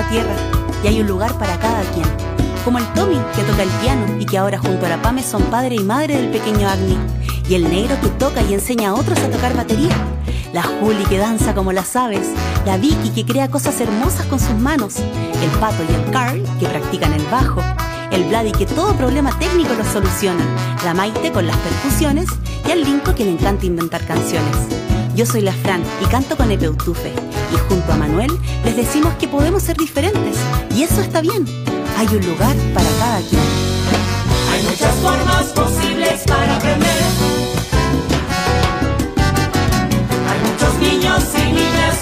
tierra 0.00 0.34
y 0.82 0.86
hay 0.86 1.00
un 1.00 1.06
lugar 1.06 1.36
para 1.38 1.58
cada 1.58 1.82
quien. 1.92 2.06
Como 2.64 2.78
el 2.78 2.86
Tommy 2.94 3.18
que 3.34 3.42
toca 3.42 3.62
el 3.62 3.68
piano 3.82 4.06
y 4.18 4.24
que 4.24 4.38
ahora 4.38 4.58
junto 4.58 4.86
a 4.86 4.88
la 4.88 5.02
Pame 5.02 5.22
son 5.22 5.42
padre 5.44 5.74
y 5.74 5.80
madre 5.80 6.16
del 6.16 6.30
pequeño 6.30 6.68
Agni. 6.68 6.96
Y 7.48 7.54
el 7.54 7.68
negro 7.68 7.96
que 8.00 8.08
toca 8.08 8.40
y 8.42 8.54
enseña 8.54 8.90
a 8.90 8.94
otros 8.94 9.18
a 9.18 9.28
tocar 9.28 9.54
batería. 9.54 9.94
La 10.52 10.62
Juli 10.62 11.04
que 11.04 11.18
danza 11.18 11.54
como 11.54 11.72
las 11.72 11.94
aves. 11.96 12.28
La 12.64 12.76
Vicky 12.78 13.10
que 13.10 13.26
crea 13.26 13.50
cosas 13.50 13.80
hermosas 13.80 14.26
con 14.26 14.38
sus 14.38 14.54
manos. 14.54 14.96
El 14.96 15.50
Pato 15.60 15.82
y 15.88 15.92
el 15.92 16.10
Carl 16.10 16.42
que 16.58 16.66
practican 16.66 17.12
el 17.12 17.24
bajo. 17.26 17.60
El 18.10 18.24
Vladi 18.24 18.52
que 18.52 18.66
todo 18.66 18.94
problema 18.94 19.36
técnico 19.38 19.74
lo 19.74 19.84
soluciona. 19.84 20.44
La 20.84 20.94
Maite 20.94 21.32
con 21.32 21.46
las 21.46 21.56
percusiones. 21.58 22.28
Y 22.66 22.70
el 22.70 22.84
Linko 22.84 23.14
que 23.14 23.24
le 23.24 23.32
encanta 23.32 23.66
inventar 23.66 24.06
canciones. 24.06 24.81
Yo 25.14 25.26
soy 25.26 25.42
la 25.42 25.52
Fran 25.52 25.82
y 26.00 26.06
canto 26.06 26.36
con 26.36 26.50
Epeutufe. 26.50 27.12
Y 27.52 27.56
junto 27.68 27.92
a 27.92 27.96
Manuel 27.96 28.30
les 28.64 28.76
decimos 28.76 29.12
que 29.14 29.28
podemos 29.28 29.62
ser 29.62 29.76
diferentes. 29.76 30.36
Y 30.74 30.82
eso 30.84 31.02
está 31.02 31.20
bien. 31.20 31.44
Hay 31.98 32.06
un 32.06 32.26
lugar 32.26 32.56
para 32.72 32.88
cada 32.98 33.20
quien. 33.20 33.42
Hay 34.52 34.62
muchas 34.62 34.94
formas 34.96 35.44
posibles 35.54 36.22
para 36.26 36.56
aprender. 36.56 37.02
Hay 40.28 40.50
muchos 40.50 40.78
niños 40.78 41.22
y 41.36 41.52
niñas 41.52 41.98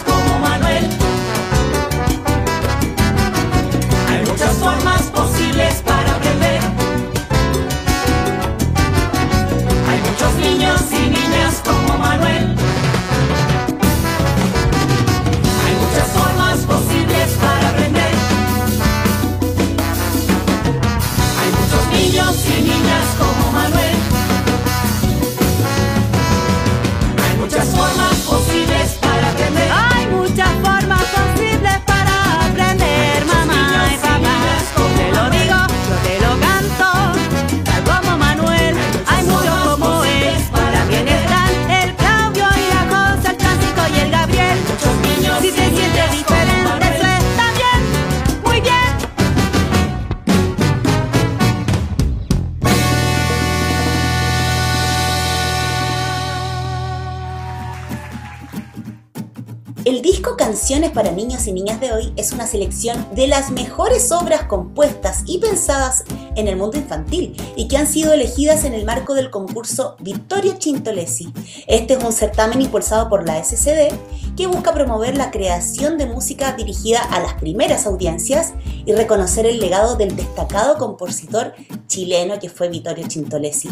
Para 60.95 61.12
Niños 61.12 61.47
y 61.47 61.53
Niñas 61.53 61.80
de 61.80 61.93
hoy 61.93 62.12
es 62.16 62.32
una 62.32 62.47
selección 62.49 63.07
de 63.14 63.28
las 63.28 63.51
mejores 63.51 64.11
obras 64.11 64.45
compuestas 64.45 65.22
y 65.26 65.38
pensadas 65.38 66.05
en 66.37 66.49
el 66.49 66.57
mundo 66.57 66.78
infantil 66.78 67.37
y 67.57 67.68
que 67.68 67.76
han 67.76 67.87
sido 67.87 68.12
elegidas 68.12 68.64
en 68.64 68.74
el 68.74 68.85
marco 68.85 69.14
del 69.14 69.31
concurso 69.31 69.97
Vittorio 70.01 70.57
Cintolesi. 70.61 71.33
Este 71.66 71.95
es 71.95 72.05
un 72.05 72.12
certamen 72.12 72.61
impulsado 72.61 73.09
por 73.09 73.26
la 73.26 73.43
SCD 73.43 73.93
que 74.37 74.47
busca 74.47 74.72
promover 74.72 75.16
la 75.16 75.31
creación 75.31 75.99
de 75.99 76.07
música 76.07 76.53
dirigida 76.53 77.01
a 77.01 77.20
las 77.20 77.35
primeras 77.35 77.87
audiencias 77.87 78.55
y 78.87 78.93
reconocer 78.93 79.47
el 79.47 79.61
legado 79.61 79.97
del 79.97 80.16
destacado 80.16 80.78
compositor 80.78 81.55
chileno 81.87 82.39
que 82.39 82.49
fue 82.49 82.68
Vittorio 82.68 83.07
Cintolesi. 83.09 83.68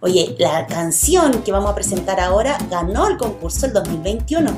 Oye, 0.00 0.34
la 0.38 0.66
canción 0.66 1.42
que 1.42 1.52
vamos 1.52 1.70
a 1.70 1.74
presentar 1.74 2.20
ahora 2.20 2.58
ganó 2.70 3.06
el 3.06 3.16
concurso 3.16 3.66
el 3.66 3.72
2021. 3.72 4.50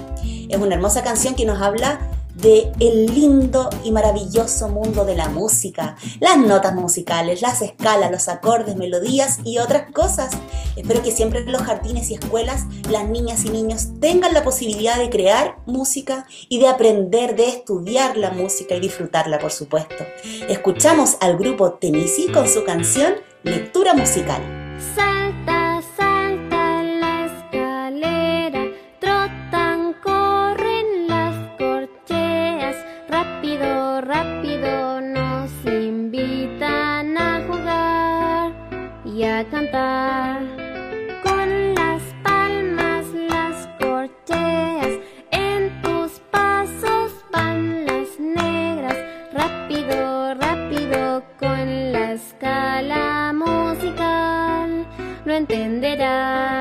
Es 0.49 0.59
una 0.59 0.75
hermosa 0.75 1.03
canción 1.03 1.35
que 1.35 1.45
nos 1.45 1.61
habla 1.61 2.01
de 2.35 2.73
el 2.81 3.07
lindo 3.07 3.71
y 3.85 3.91
maravilloso 3.91 4.69
mundo 4.69 5.05
de 5.05 5.15
la 5.15 5.29
música, 5.29 5.97
las 6.21 6.39
notas 6.39 6.75
musicales, 6.75 7.43
las 7.43 7.63
escalas, 7.63 8.11
los 8.11 8.29
acordes, 8.29 8.77
melodías 8.77 9.39
y 9.45 9.59
otras 9.59 9.91
cosas. 9.93 10.31
Espero 10.77 11.03
que 11.03 11.13
siempre 11.13 11.41
en 11.41 11.53
los 11.53 11.63
jardines 11.63 12.11
y 12.11 12.15
escuelas 12.15 12.65
las 12.89 13.09
niñas 13.09 13.45
y 13.45 13.51
niños 13.51 13.89
tengan 14.01 14.35
la 14.35 14.43
posibilidad 14.43 14.99
de 14.99 15.11
crear 15.11 15.57
música 15.67 16.27
y 16.49 16.59
de 16.59 16.69
aprender, 16.69 17.37
de 17.37 17.49
estudiar 17.49 18.17
la 18.17 18.31
música 18.31 18.75
y 18.75 18.81
disfrutarla, 18.81 19.39
por 19.39 19.53
supuesto. 19.53 20.05
Escuchamos 20.49 21.17
al 21.21 21.37
grupo 21.37 21.75
Tenisi 21.75 22.29
con 22.29 22.49
su 22.49 22.65
canción 22.65 23.15
Lectura 23.43 23.95
Musical. 23.95 24.41
Rápido, 33.61 34.01
rápido 34.01 35.01
nos 35.01 35.51
invitan 35.67 37.17
a 37.17 37.43
jugar 37.47 38.53
y 39.05 39.25
a 39.25 39.45
cantar. 39.51 40.43
Con 41.23 41.75
las 41.75 42.03
palmas 42.23 43.07
las 43.29 43.69
corcheas, 43.79 44.99
en 45.31 45.83
tus 45.83 46.21
pasos 46.31 47.13
van 47.33 47.85
las 47.87 48.19
negras, 48.19 48.97
rápido, 49.33 50.35
rápido 50.35 51.23
con 51.39 51.93
la 51.93 52.13
escala 52.13 53.33
musical, 53.35 54.87
lo 55.25 55.35
entenderás. 55.35 56.60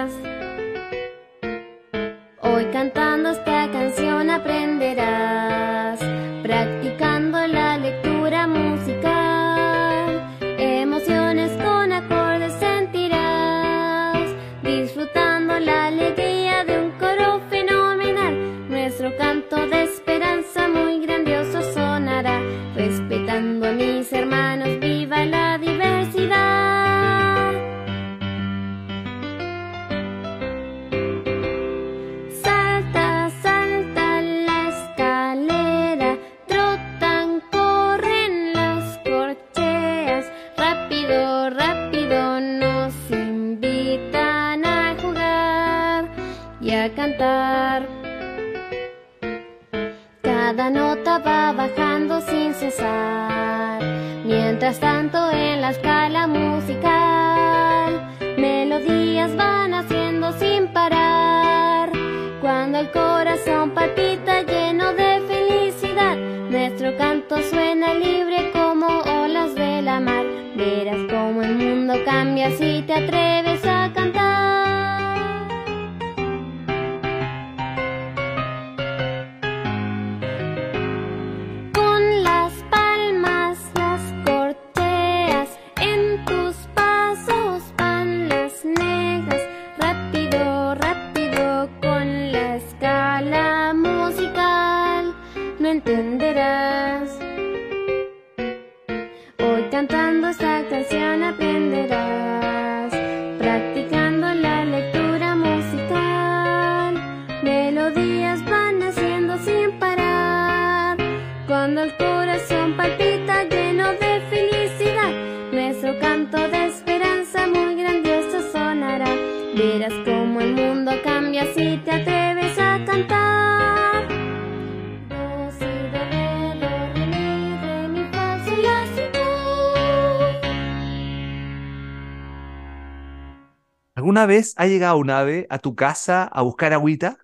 Vez 134.30 134.54
ha 134.58 134.68
llegado 134.68 134.98
un 134.98 135.10
ave 135.10 135.48
a 135.50 135.58
tu 135.58 135.76
casa 135.76 136.24
a 136.24 136.44
buscar 136.44 136.72
agüita? 136.72 137.18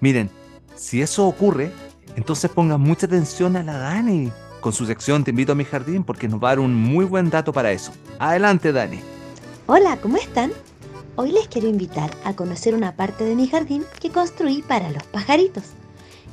Miren, 0.00 0.30
si 0.74 1.02
eso 1.02 1.26
ocurre, 1.26 1.70
entonces 2.16 2.50
pongan 2.50 2.80
mucha 2.80 3.06
atención 3.06 3.54
a 3.56 3.62
la 3.62 3.76
Dani 3.76 4.32
con 4.60 4.72
su 4.72 4.86
sección 4.86 5.24
Te 5.24 5.30
invito 5.30 5.52
a 5.52 5.54
mi 5.54 5.64
jardín 5.64 6.04
porque 6.04 6.28
nos 6.28 6.42
va 6.42 6.48
a 6.48 6.52
dar 6.52 6.60
un 6.60 6.74
muy 6.74 7.04
buen 7.04 7.28
dato 7.28 7.52
para 7.52 7.70
eso. 7.70 7.92
Adelante, 8.18 8.72
Dani. 8.72 8.98
Hola, 9.66 9.98
¿cómo 10.00 10.16
están? 10.16 10.52
Hoy 11.16 11.32
les 11.32 11.48
quiero 11.48 11.68
invitar 11.68 12.10
a 12.24 12.34
conocer 12.34 12.74
una 12.74 12.96
parte 12.96 13.24
de 13.24 13.34
mi 13.34 13.46
jardín 13.46 13.84
que 14.00 14.10
construí 14.10 14.62
para 14.62 14.90
los 14.90 15.02
pajaritos. 15.04 15.64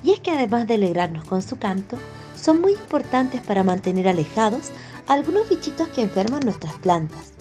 Y 0.02 0.12
es 0.12 0.22
que 0.22 0.32
además 0.32 0.66
de 0.68 0.76
alegrarnos 0.76 1.26
con 1.26 1.42
su 1.42 1.58
canto, 1.58 1.98
son 2.42 2.62
muy 2.62 2.72
importantes 2.72 3.42
para 3.42 3.66
mantener 3.66 4.08
alejados 4.08 4.72
algunos 5.08 5.50
bichitos 5.50 5.90
que 5.90 6.04
enferman 6.04 6.40
nuestras 6.46 6.76
plantas. 6.76 7.34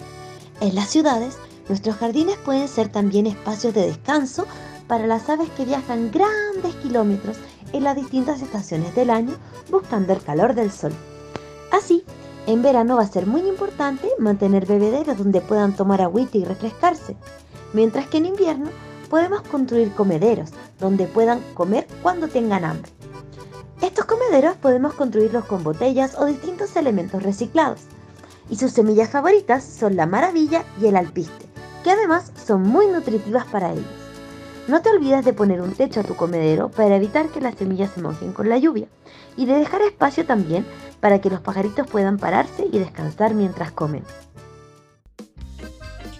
En 0.59 0.75
las 0.75 0.89
ciudades, 0.89 1.37
nuestros 1.69 1.95
jardines 1.95 2.37
pueden 2.37 2.67
ser 2.67 2.89
también 2.89 3.27
espacios 3.27 3.73
de 3.73 3.87
descanso 3.87 4.45
para 4.87 5.07
las 5.07 5.29
aves 5.29 5.49
que 5.55 5.65
viajan 5.65 6.11
grandes 6.11 6.75
kilómetros 6.81 7.37
en 7.71 7.83
las 7.83 7.95
distintas 7.95 8.41
estaciones 8.41 8.95
del 8.95 9.11
año 9.11 9.35
buscando 9.69 10.11
el 10.11 10.21
calor 10.21 10.55
del 10.55 10.71
sol. 10.71 10.91
Así, 11.71 12.03
en 12.47 12.63
verano 12.63 12.97
va 12.97 13.03
a 13.03 13.07
ser 13.07 13.27
muy 13.27 13.41
importante 13.41 14.09
mantener 14.17 14.65
bebederos 14.65 15.17
donde 15.17 15.41
puedan 15.41 15.75
tomar 15.75 16.01
agüita 16.01 16.39
y 16.39 16.43
refrescarse, 16.43 17.15
mientras 17.73 18.07
que 18.07 18.17
en 18.17 18.25
invierno 18.25 18.71
podemos 19.09 19.41
construir 19.43 19.93
comederos 19.93 20.49
donde 20.79 21.05
puedan 21.05 21.41
comer 21.53 21.87
cuando 22.01 22.27
tengan 22.27 22.65
hambre. 22.65 22.91
Estos 23.81 24.05
comederos 24.05 24.57
podemos 24.57 24.93
construirlos 24.93 25.45
con 25.45 25.63
botellas 25.63 26.15
o 26.17 26.25
distintos 26.25 26.75
elementos 26.75 27.21
reciclados, 27.21 27.81
y 28.49 28.55
sus 28.55 28.71
semillas 28.71 29.11
favoritas 29.11 29.63
son 29.63 29.95
la 29.95 30.07
maravilla 30.07 30.63
y 30.81 30.87
el 30.87 30.95
alpiste, 30.95 31.48
que 31.89 31.93
además 31.93 32.31
son 32.45 32.61
muy 32.61 32.85
nutritivas 32.85 33.45
para 33.45 33.71
ellos. 33.71 33.83
No 34.67 34.83
te 34.83 34.91
olvides 34.91 35.25
de 35.25 35.33
poner 35.33 35.59
un 35.59 35.71
techo 35.71 36.01
a 36.01 36.03
tu 36.03 36.15
comedero 36.15 36.69
para 36.69 36.97
evitar 36.97 37.29
que 37.29 37.41
las 37.41 37.55
semillas 37.55 37.89
se 37.95 38.01
mojen 38.03 38.31
con 38.31 38.47
la 38.47 38.59
lluvia 38.59 38.85
y 39.35 39.47
de 39.47 39.55
dejar 39.55 39.81
espacio 39.81 40.23
también 40.23 40.67
para 40.99 41.19
que 41.19 41.31
los 41.31 41.41
pajaritos 41.41 41.87
puedan 41.87 42.19
pararse 42.19 42.67
y 42.71 42.77
descansar 42.77 43.33
mientras 43.33 43.71
comen. 43.71 44.03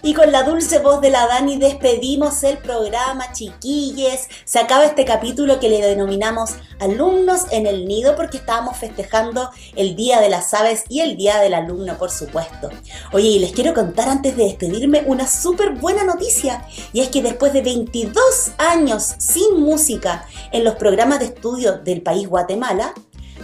Y 0.02 0.14
con 0.14 0.32
la 0.32 0.44
dulce 0.44 0.78
voz 0.78 1.02
de 1.02 1.10
la 1.10 1.26
Dani 1.26 1.58
despedimos 1.58 2.42
el 2.42 2.56
programa, 2.56 3.32
chiquilles. 3.32 4.28
Se 4.44 4.58
acaba 4.58 4.86
este 4.86 5.04
capítulo 5.04 5.60
que 5.60 5.68
le 5.68 5.82
denominamos 5.82 6.52
Alumnos 6.78 7.42
en 7.50 7.66
el 7.66 7.86
Nido 7.86 8.16
porque 8.16 8.38
estábamos 8.38 8.78
festejando 8.78 9.50
el 9.76 9.96
Día 9.96 10.20
de 10.20 10.30
las 10.30 10.54
Aves 10.54 10.84
y 10.88 11.00
el 11.00 11.18
Día 11.18 11.38
del 11.40 11.52
Alumno, 11.52 11.98
por 11.98 12.10
supuesto. 12.10 12.70
Oye, 13.12 13.28
y 13.28 13.38
les 13.40 13.52
quiero 13.52 13.74
contar 13.74 14.08
antes 14.08 14.38
de 14.38 14.44
despedirme 14.44 15.02
una 15.06 15.28
súper 15.28 15.72
buena 15.72 16.02
noticia. 16.04 16.64
Y 16.94 17.00
es 17.02 17.10
que 17.10 17.22
después 17.22 17.52
de 17.52 17.60
22 17.60 18.52
años 18.56 19.16
sin 19.18 19.60
música 19.60 20.26
en 20.50 20.64
los 20.64 20.76
programas 20.76 21.18
de 21.18 21.26
estudio 21.26 21.78
del 21.78 22.00
país 22.00 22.26
Guatemala, 22.26 22.94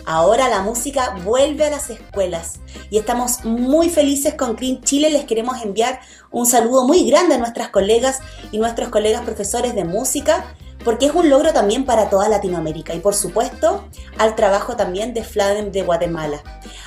Ahora 0.08 0.48
la 0.48 0.62
música 0.62 1.16
vuelve 1.24 1.64
a 1.64 1.70
las 1.70 1.90
escuelas 1.90 2.60
y 2.90 2.98
estamos 2.98 3.44
muy 3.44 3.90
felices 3.90 4.34
con 4.34 4.54
Clean 4.54 4.80
Chile. 4.80 5.10
Les 5.10 5.24
queremos 5.24 5.60
enviar 5.62 5.98
un 6.30 6.46
saludo 6.46 6.86
muy 6.86 7.10
grande 7.10 7.34
a 7.34 7.38
nuestras 7.38 7.70
colegas 7.70 8.20
y 8.52 8.58
nuestros 8.58 8.90
colegas 8.90 9.22
profesores 9.22 9.74
de 9.74 9.84
música 9.84 10.54
porque 10.86 11.06
es 11.06 11.14
un 11.16 11.28
logro 11.28 11.52
también 11.52 11.84
para 11.84 12.08
toda 12.10 12.28
Latinoamérica 12.28 12.94
y 12.94 13.00
por 13.00 13.16
supuesto 13.16 13.84
al 14.18 14.36
trabajo 14.36 14.76
también 14.76 15.14
de 15.14 15.24
FLADEM 15.24 15.72
de 15.72 15.82
Guatemala. 15.82 16.40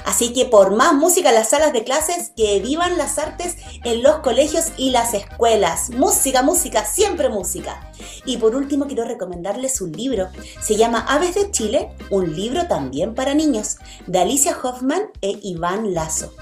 Así 0.05 0.31
que 0.31 0.45
por 0.45 0.73
más 0.73 0.93
música 0.93 1.29
en 1.29 1.35
las 1.35 1.49
salas 1.49 1.73
de 1.73 1.83
clases, 1.83 2.31
que 2.37 2.61
vivan 2.61 2.97
las 2.97 3.19
artes 3.19 3.57
en 3.83 4.01
los 4.01 4.19
colegios 4.19 4.67
y 4.77 4.91
las 4.91 5.13
escuelas. 5.13 5.89
Música, 5.89 6.41
música, 6.43 6.85
siempre 6.85 7.27
música. 7.27 7.91
Y 8.25 8.37
por 8.37 8.55
último 8.55 8.87
quiero 8.87 9.03
recomendarles 9.03 9.81
un 9.81 9.91
libro. 9.91 10.29
Se 10.61 10.77
llama 10.77 11.05
Aves 11.07 11.35
de 11.35 11.51
Chile, 11.51 11.91
un 12.09 12.33
libro 12.35 12.67
también 12.67 13.13
para 13.13 13.33
niños, 13.33 13.77
de 14.07 14.19
Alicia 14.19 14.57
Hoffman 14.63 15.11
e 15.21 15.37
Iván 15.43 15.93
Lazo. 15.93 16.33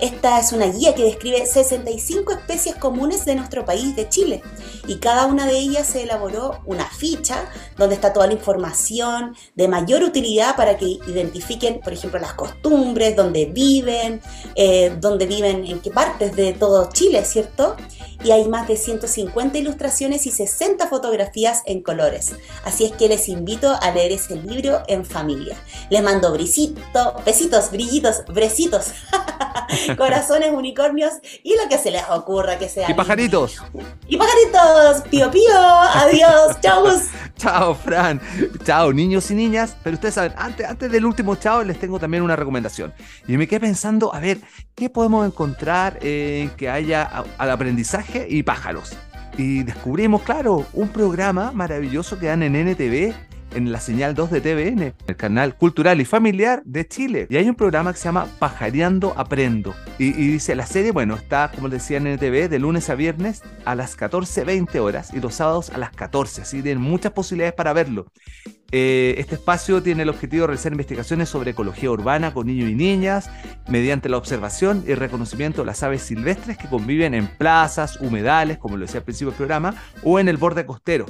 Esta 0.00 0.40
es 0.40 0.52
una 0.52 0.66
guía 0.66 0.94
que 0.94 1.04
describe 1.04 1.46
65 1.46 2.32
especies 2.32 2.74
comunes 2.74 3.24
de 3.24 3.36
nuestro 3.36 3.64
país 3.64 3.94
de 3.94 4.08
Chile 4.08 4.42
y 4.88 4.96
cada 4.96 5.26
una 5.26 5.46
de 5.46 5.58
ellas 5.58 5.86
se 5.86 6.02
elaboró 6.02 6.60
una 6.66 6.86
ficha 7.02 7.50
donde 7.76 7.96
está 7.96 8.12
toda 8.12 8.28
la 8.28 8.32
información 8.32 9.34
de 9.56 9.66
mayor 9.66 10.04
utilidad 10.04 10.54
para 10.54 10.76
que 10.76 10.84
identifiquen, 11.08 11.80
por 11.80 11.92
ejemplo, 11.92 12.20
las 12.20 12.34
costumbres, 12.34 13.16
dónde 13.16 13.46
viven, 13.46 14.20
eh, 14.54 14.96
dónde 15.00 15.26
viven, 15.26 15.66
en 15.66 15.80
qué 15.80 15.90
partes 15.90 16.36
de 16.36 16.52
todo 16.52 16.88
Chile, 16.92 17.24
¿cierto? 17.24 17.74
Y 18.22 18.30
hay 18.30 18.46
más 18.46 18.68
de 18.68 18.76
150 18.76 19.58
ilustraciones 19.58 20.28
y 20.28 20.30
60 20.30 20.86
fotografías 20.86 21.62
en 21.66 21.82
colores. 21.82 22.36
Así 22.64 22.84
es 22.84 22.92
que 22.92 23.08
les 23.08 23.28
invito 23.28 23.76
a 23.80 23.90
leer 23.90 24.12
ese 24.12 24.36
libro 24.36 24.82
en 24.86 25.04
familia. 25.04 25.56
Les 25.90 26.04
mando 26.04 26.30
brisito, 26.30 27.16
besitos, 27.26 27.72
brillitos, 27.72 28.22
brecitos, 28.32 28.92
corazones, 29.98 30.52
unicornios 30.52 31.14
y 31.42 31.56
lo 31.56 31.68
que 31.68 31.78
se 31.78 31.90
les 31.90 32.04
ocurra 32.10 32.58
que 32.58 32.68
sea. 32.68 32.88
Y 32.88 32.94
pajaritos. 32.94 33.56
Y 34.06 34.16
pajaritos, 34.16 35.02
pío 35.10 35.28
pío, 35.32 35.58
adiós, 35.58 36.56
chau. 36.62 36.91
Chao, 37.36 37.74
Fran. 37.74 38.20
Chao, 38.64 38.92
niños 38.92 39.30
y 39.30 39.34
niñas. 39.34 39.76
Pero 39.82 39.94
ustedes 39.94 40.14
saben, 40.14 40.32
antes, 40.36 40.66
antes 40.66 40.90
del 40.90 41.04
último 41.04 41.36
chao, 41.36 41.64
les 41.64 41.78
tengo 41.78 41.98
también 41.98 42.22
una 42.22 42.36
recomendación. 42.36 42.92
Y 43.26 43.36
me 43.36 43.46
quedé 43.46 43.60
pensando, 43.60 44.14
a 44.14 44.20
ver, 44.20 44.40
¿qué 44.74 44.90
podemos 44.90 45.26
encontrar 45.26 45.98
eh, 46.02 46.50
que 46.56 46.68
haya 46.68 47.24
al 47.38 47.50
aprendizaje 47.50 48.26
y 48.28 48.42
pájaros? 48.42 48.96
Y 49.36 49.62
descubrimos, 49.62 50.22
claro, 50.22 50.66
un 50.72 50.88
programa 50.90 51.52
maravilloso 51.52 52.18
que 52.18 52.26
dan 52.26 52.42
en 52.42 52.54
NTV, 52.54 53.14
en 53.54 53.72
la 53.72 53.80
señal 53.80 54.14
2 54.14 54.30
de 54.30 54.40
TVN, 54.40 54.94
el 55.06 55.16
canal 55.16 55.56
cultural 55.56 56.00
y 56.00 56.04
familiar 56.04 56.62
de 56.64 56.86
Chile. 56.86 57.26
Y 57.30 57.36
hay 57.36 57.48
un 57.48 57.54
programa 57.54 57.92
que 57.92 57.98
se 57.98 58.04
llama 58.04 58.26
Pajareando 58.38 59.14
Aprendo. 59.16 59.74
Y, 59.98 60.08
y 60.08 60.28
dice, 60.28 60.54
la 60.54 60.66
serie, 60.66 60.90
bueno, 60.92 61.14
está, 61.14 61.50
como 61.54 61.68
decía 61.68 61.98
en 61.98 62.06
NTV, 62.06 62.48
de 62.48 62.58
lunes 62.58 62.90
a 62.90 62.94
viernes 62.94 63.42
a 63.64 63.74
las 63.74 63.98
14.20 63.98 64.78
horas 64.80 65.12
y 65.12 65.20
los 65.20 65.34
sábados 65.34 65.70
a 65.70 65.78
las 65.78 65.90
14. 65.90 66.42
Así 66.42 66.62
tienen 66.62 66.82
muchas 66.82 67.12
posibilidades 67.12 67.54
para 67.54 67.72
verlo. 67.72 68.06
Eh, 68.74 69.16
este 69.18 69.34
espacio 69.34 69.82
tiene 69.82 70.02
el 70.02 70.08
objetivo 70.08 70.42
de 70.42 70.46
realizar 70.48 70.72
investigaciones 70.72 71.28
sobre 71.28 71.50
ecología 71.50 71.90
urbana 71.90 72.32
con 72.32 72.46
niños 72.46 72.70
y 72.70 72.74
niñas, 72.74 73.28
mediante 73.68 74.08
la 74.08 74.16
observación 74.16 74.82
y 74.86 74.94
reconocimiento 74.94 75.60
de 75.60 75.66
las 75.66 75.82
aves 75.82 76.00
silvestres 76.02 76.56
que 76.56 76.68
conviven 76.68 77.12
en 77.12 77.26
plazas, 77.26 78.00
humedales, 78.00 78.56
como 78.56 78.78
lo 78.78 78.86
decía 78.86 79.00
al 79.00 79.04
principio 79.04 79.30
del 79.30 79.36
programa, 79.36 79.74
o 80.02 80.18
en 80.18 80.28
el 80.28 80.38
borde 80.38 80.64
costero. 80.64 81.04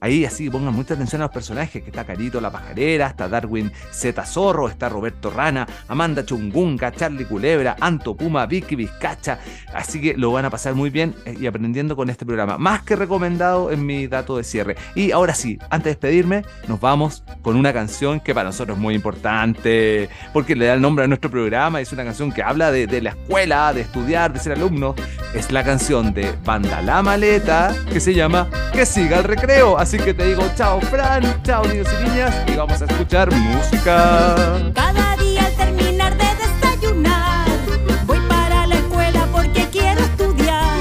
Ahí 0.00 0.24
así 0.24 0.48
pongan 0.48 0.74
mucha 0.74 0.94
atención 0.94 1.20
a 1.20 1.24
los 1.26 1.32
personajes, 1.34 1.82
que 1.82 1.90
está 1.90 2.04
Carito 2.04 2.40
la 2.40 2.50
pajarera, 2.50 3.08
está 3.08 3.28
Darwin 3.28 3.70
Z 3.90 4.24
Zorro, 4.24 4.68
está 4.68 4.88
Roberto 4.88 5.30
Rana, 5.30 5.66
Amanda 5.88 6.24
Chungunga, 6.24 6.92
Charlie 6.92 7.26
Culebra, 7.26 7.76
Anto 7.80 8.16
Puma, 8.16 8.46
Vicky 8.46 8.76
Vizcacha. 8.76 9.38
Así 9.74 10.00
que 10.00 10.16
lo 10.16 10.32
van 10.32 10.46
a 10.46 10.50
pasar 10.50 10.74
muy 10.74 10.90
bien 10.90 11.14
eh, 11.26 11.36
y 11.38 11.46
aprendiendo 11.46 11.96
con 11.96 12.08
este 12.08 12.24
programa. 12.24 12.56
Más 12.56 12.82
que 12.82 12.96
recomendado 12.96 13.70
en 13.70 13.84
mi 13.84 14.06
dato 14.06 14.36
de 14.36 14.44
cierre. 14.44 14.76
Y 14.94 15.12
ahora 15.12 15.34
sí, 15.34 15.58
antes 15.68 15.84
de 15.84 15.90
despedirme, 15.90 16.44
nos 16.66 16.80
vamos 16.80 17.22
con 17.42 17.56
una 17.56 17.72
canción 17.72 18.20
que 18.20 18.34
para 18.34 18.48
nosotros 18.48 18.78
es 18.78 18.82
muy 18.82 18.94
importante, 18.94 20.08
porque 20.32 20.56
le 20.56 20.66
da 20.66 20.74
el 20.74 20.80
nombre 20.80 21.04
a 21.04 21.08
nuestro 21.08 21.30
programa. 21.30 21.80
Es 21.80 21.92
una 21.92 22.04
canción 22.04 22.32
que 22.32 22.42
habla 22.42 22.70
de, 22.70 22.86
de 22.86 23.02
la 23.02 23.10
escuela, 23.10 23.72
de 23.74 23.82
estudiar, 23.82 24.32
de 24.32 24.38
ser 24.40 24.52
alumno. 24.52 24.94
Es 25.34 25.52
la 25.52 25.62
canción 25.62 26.14
de 26.14 26.32
Banda 26.44 26.80
La 26.80 27.02
Maleta, 27.02 27.74
que 27.92 28.00
se 28.00 28.14
llama 28.14 28.48
Que 28.72 28.86
siga 28.86 29.18
el 29.18 29.24
recreo. 29.24 29.69
Así 29.78 29.98
que 29.98 30.12
te 30.12 30.26
digo 30.26 30.42
chao 30.56 30.80
Fran, 30.80 31.42
chao 31.42 31.64
niños 31.64 31.88
y 31.92 32.08
niñas 32.08 32.34
y 32.46 32.56
vamos 32.56 32.80
a 32.82 32.84
escuchar 32.84 33.32
música. 33.32 34.34
Cada 34.74 35.16
día 35.16 35.46
al 35.46 35.52
terminar 35.54 36.16
de 36.16 36.24
desayunar, 36.42 37.46
voy 38.06 38.18
para 38.28 38.66
la 38.66 38.74
escuela 38.74 39.26
porque 39.32 39.66
quiero 39.70 40.00
estudiar. 40.00 40.78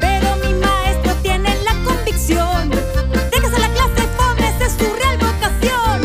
Pero 0.00 0.36
mis 0.36 0.54
maestros 0.54 1.16
tienen 1.22 1.56
la 1.64 1.72
convicción 1.84 2.70
de 2.70 3.40
que 3.40 3.48
la 3.48 3.68
clase 3.70 4.08
fome 4.16 4.48
es 4.48 4.72
su 4.72 4.94
real 4.94 5.18
vocación. 5.18 6.00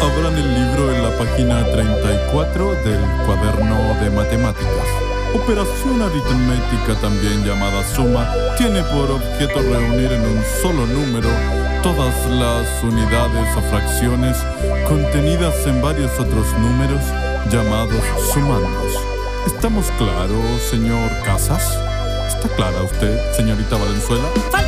Abran 0.00 0.36
el 0.36 0.54
libro 0.54 0.94
en 0.94 1.02
la 1.02 1.18
página 1.18 1.64
34 1.72 2.74
del 2.84 3.00
cuaderno 3.26 3.94
de 4.00 4.10
matemáticas. 4.10 5.07
Operación 5.34 6.00
aritmética, 6.00 6.94
también 7.00 7.44
llamada 7.44 7.84
suma, 7.84 8.32
tiene 8.56 8.82
por 8.84 9.10
objeto 9.10 9.60
reunir 9.60 10.12
en 10.12 10.22
un 10.22 10.42
solo 10.62 10.86
número 10.86 11.28
todas 11.82 12.14
las 12.30 12.82
unidades 12.82 13.56
o 13.56 13.60
fracciones 13.70 14.36
contenidas 14.88 15.54
en 15.66 15.82
varios 15.82 16.10
otros 16.18 16.46
números 16.58 17.00
llamados 17.50 18.02
sumandos. 18.32 18.92
¿Estamos 19.46 19.86
claros, 19.98 20.62
señor 20.70 21.10
Casas? 21.24 21.78
¿Está 22.28 22.48
clara 22.56 22.82
usted, 22.82 23.18
señorita 23.36 23.76
Valenzuela? 23.76 24.67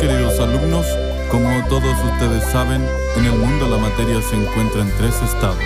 Queridos 0.00 0.40
alumnos. 0.40 0.86
Como 1.30 1.48
todos 1.68 1.94
ustedes 2.12 2.42
saben, 2.50 2.84
en 3.16 3.24
el 3.26 3.32
mundo 3.32 3.68
la 3.68 3.76
materia 3.76 4.20
se 4.22 4.34
encuentra 4.34 4.80
en 4.80 4.90
tres 4.96 5.14
estados. 5.22 5.58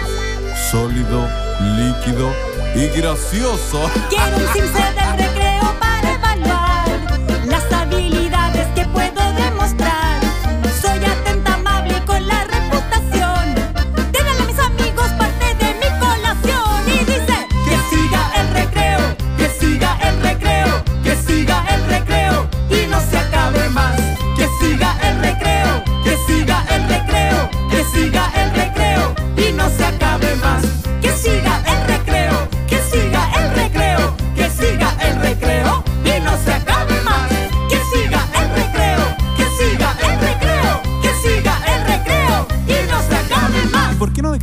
Sólido, 0.71 1.29
líquido 1.77 2.31
y 2.75 2.89
gracioso. 2.99 3.89